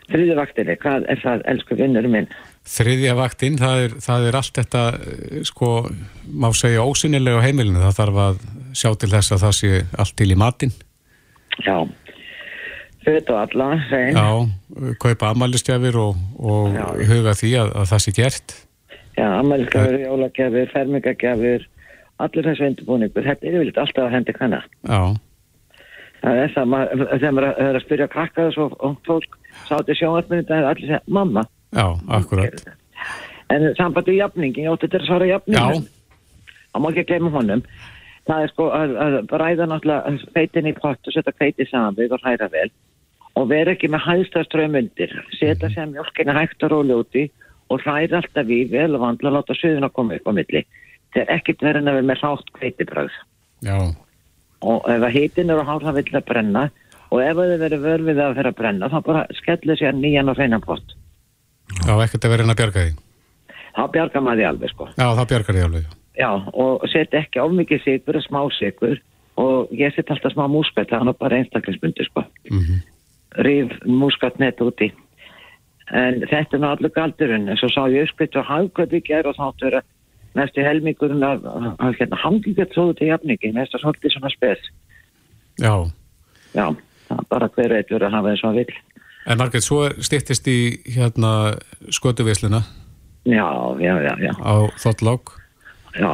[0.07, 2.27] Þriði vaktinni, hvað er það, elsku vinnur minn?
[2.67, 5.71] Þriðja vaktinn, það er, það er allt þetta, eh, sko,
[6.31, 7.83] má segja ósynilega á heimilinu.
[7.83, 8.41] Það þarf að
[8.75, 9.71] sjá til þess að það sé
[10.03, 10.75] allt til í matinn.
[11.63, 11.75] Já,
[13.07, 14.17] föt og alla, hrein.
[14.19, 16.85] Já, kaupa ammælistjafir og, og Já.
[17.09, 18.55] huga því að, að það sé gert.
[19.17, 21.63] Já, ammælskafur, jólagjafir, fermingagjafir,
[22.21, 23.23] allir þessu undirbúningur.
[23.25, 24.61] Þetta er yfirleitt alltaf að hendi kanna.
[24.85, 25.01] Já,
[26.17, 29.35] Það er það, maður, þegar maður er að spyrja krakka þessu og og fólk
[29.69, 31.43] sátti sjónvarpinu það er allir segja, mamma.
[31.77, 31.85] já,
[32.17, 32.63] akkurat.
[33.53, 35.85] En sambandi í jafningin, ég átti þetta að svara jafningin.
[35.85, 36.55] Já.
[36.73, 37.61] Það má ekki gleyma honum.
[38.27, 42.17] Það er sko að, að bræða náttúrulega feitin í pott og setja feiti saman við
[42.17, 42.67] og hræra vel
[43.37, 45.13] og vera ekki með hæðstafströym undir.
[45.37, 47.27] Setja sem mjölkina hægt og úti
[47.69, 50.63] og hræra alltaf í vel og vandla og láta suðun að koma upp á milli.
[51.13, 53.17] Það er ekkert verið en að vera með rátt feitibröð.
[53.65, 53.77] Já,
[54.65, 56.63] Og ef að hitin er á hár það vill það brenna
[57.13, 60.39] og ef þið verið vörfið að fyrir að brenna þá bara skellir sér nýjan og
[60.39, 60.95] hreinan pott.
[61.85, 62.93] já, ekkert að vera inn að bjarga því.
[63.77, 64.87] þá bjargar maður því alveg sko.
[64.97, 65.85] Já, það bjargar því alveg.
[66.17, 66.29] já.
[66.53, 68.97] Og set ekki of mikið sigur, smá sigur
[69.37, 72.25] og ég set alltaf smá múskat, það er bara einstaklingsbundi sko.
[72.49, 72.81] Mhm.
[73.45, 74.91] Ríf múskatnett úti.
[75.93, 79.37] En þetta er nú allur galdurinn, en svo sá ég uppskritt og hagkvæði ger og
[79.37, 79.83] þátt vera
[80.35, 81.45] næstu helmingurinn af,
[81.79, 84.67] af hérna, hangingett svo til jafningi, næsta svolítið svona spes.
[85.61, 85.87] Já,
[86.57, 86.67] Já,
[87.29, 88.75] bara hver veit verið að hafa þess að vill.
[89.27, 90.59] en Margrét, svo stýttist í
[90.95, 91.31] hérna
[91.91, 92.61] skötuvisluna
[93.27, 93.47] Já,
[93.83, 95.35] já, já, já, á Þottlák.
[95.99, 96.11] já,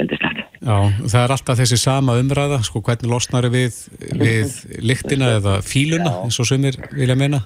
[0.00, 0.45] indislegt.
[0.66, 3.76] Já, það er alltaf þessi sama umræða, sko, hvernig losnar við,
[4.18, 7.44] við lyktina eða fíluna, eins og sumir vilja meina.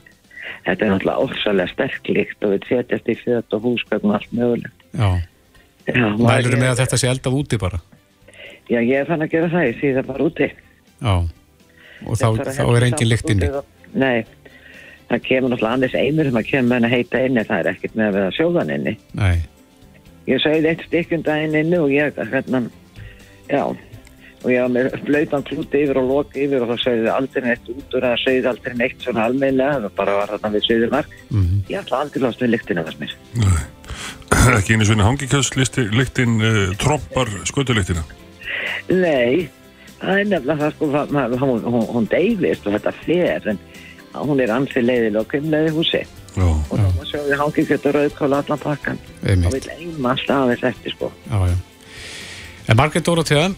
[0.64, 4.32] Þetta er náttúrulega ósalega sterk líkt og við setjast í fjöt og húsgögn og allt
[4.32, 4.86] mögulegt.
[4.96, 5.10] Já,
[5.86, 7.80] Já, mælur maður- með að þetta sé eldað úti bara.
[8.70, 10.50] Já, ég fann að gera það, ég sé það bara úti.
[11.00, 11.14] Já,
[12.06, 13.48] og þá, að þá er engin lykt inni.
[13.94, 14.24] Nei,
[15.10, 17.94] það kemur náttúrulega annars einur sem að kemur með henni heita inni, það er ekkert
[17.96, 18.96] með að vera sjóðan inni.
[19.12, 19.40] Nei,
[20.28, 20.38] Ég
[23.50, 23.64] já,
[24.40, 27.42] og ég var með blöytan klúti yfir og loka yfir og þá sagði þið aldrei
[27.48, 31.10] neitt út úr að sagði aldrei neitt svona almeinlega, það bara var þarna við söðurmark.
[31.30, 31.58] Mhm.
[31.68, 33.14] Ég ætla aldrei lást við lyktina þess mér.
[33.42, 33.62] Nei.
[34.58, 38.04] Ekki einu svona hangikjöðslyktin uh, trompar skötulyktina.
[38.90, 39.48] Nei,
[40.00, 43.58] það er nefnilega það sko, það- hún, hún, hún deyfist og þetta fer, en
[44.16, 46.00] hún er ansið leiðilega og kemleði húsi.
[46.36, 46.46] Já.
[46.46, 48.98] Og þá má sjá við hangi getur rauðkóla allan pakkan.
[49.26, 49.52] Einmitt.
[49.52, 51.10] vil eima alltaf aðeins eftir sko.
[51.28, 51.56] Já, já.
[52.70, 53.48] En Margrét Dóratea,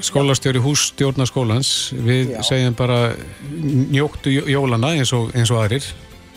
[0.00, 2.42] skólastjóri hússtjórna skólans, við Já.
[2.46, 3.14] segjum bara
[3.90, 5.82] njóktu jó- jólana eins og, eins og aðrir.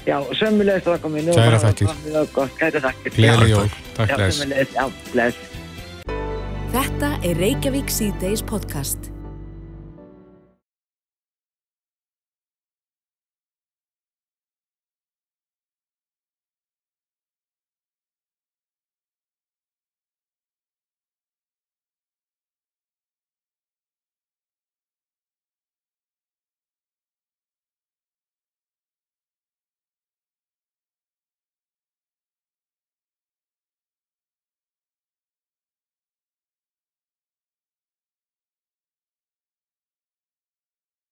[0.09, 1.35] Já, sömulegist það komið nú.
[1.37, 1.87] Kærar og hafa þakkir.
[2.57, 3.13] kæra þakkir.
[3.15, 3.69] Gleðileg Já, jól.
[3.93, 4.37] Takk, Já, bless.
[4.41, 5.37] sömulegist, já, bless.
[6.73, 9.11] Þetta er Reykjavík C-Days podcast.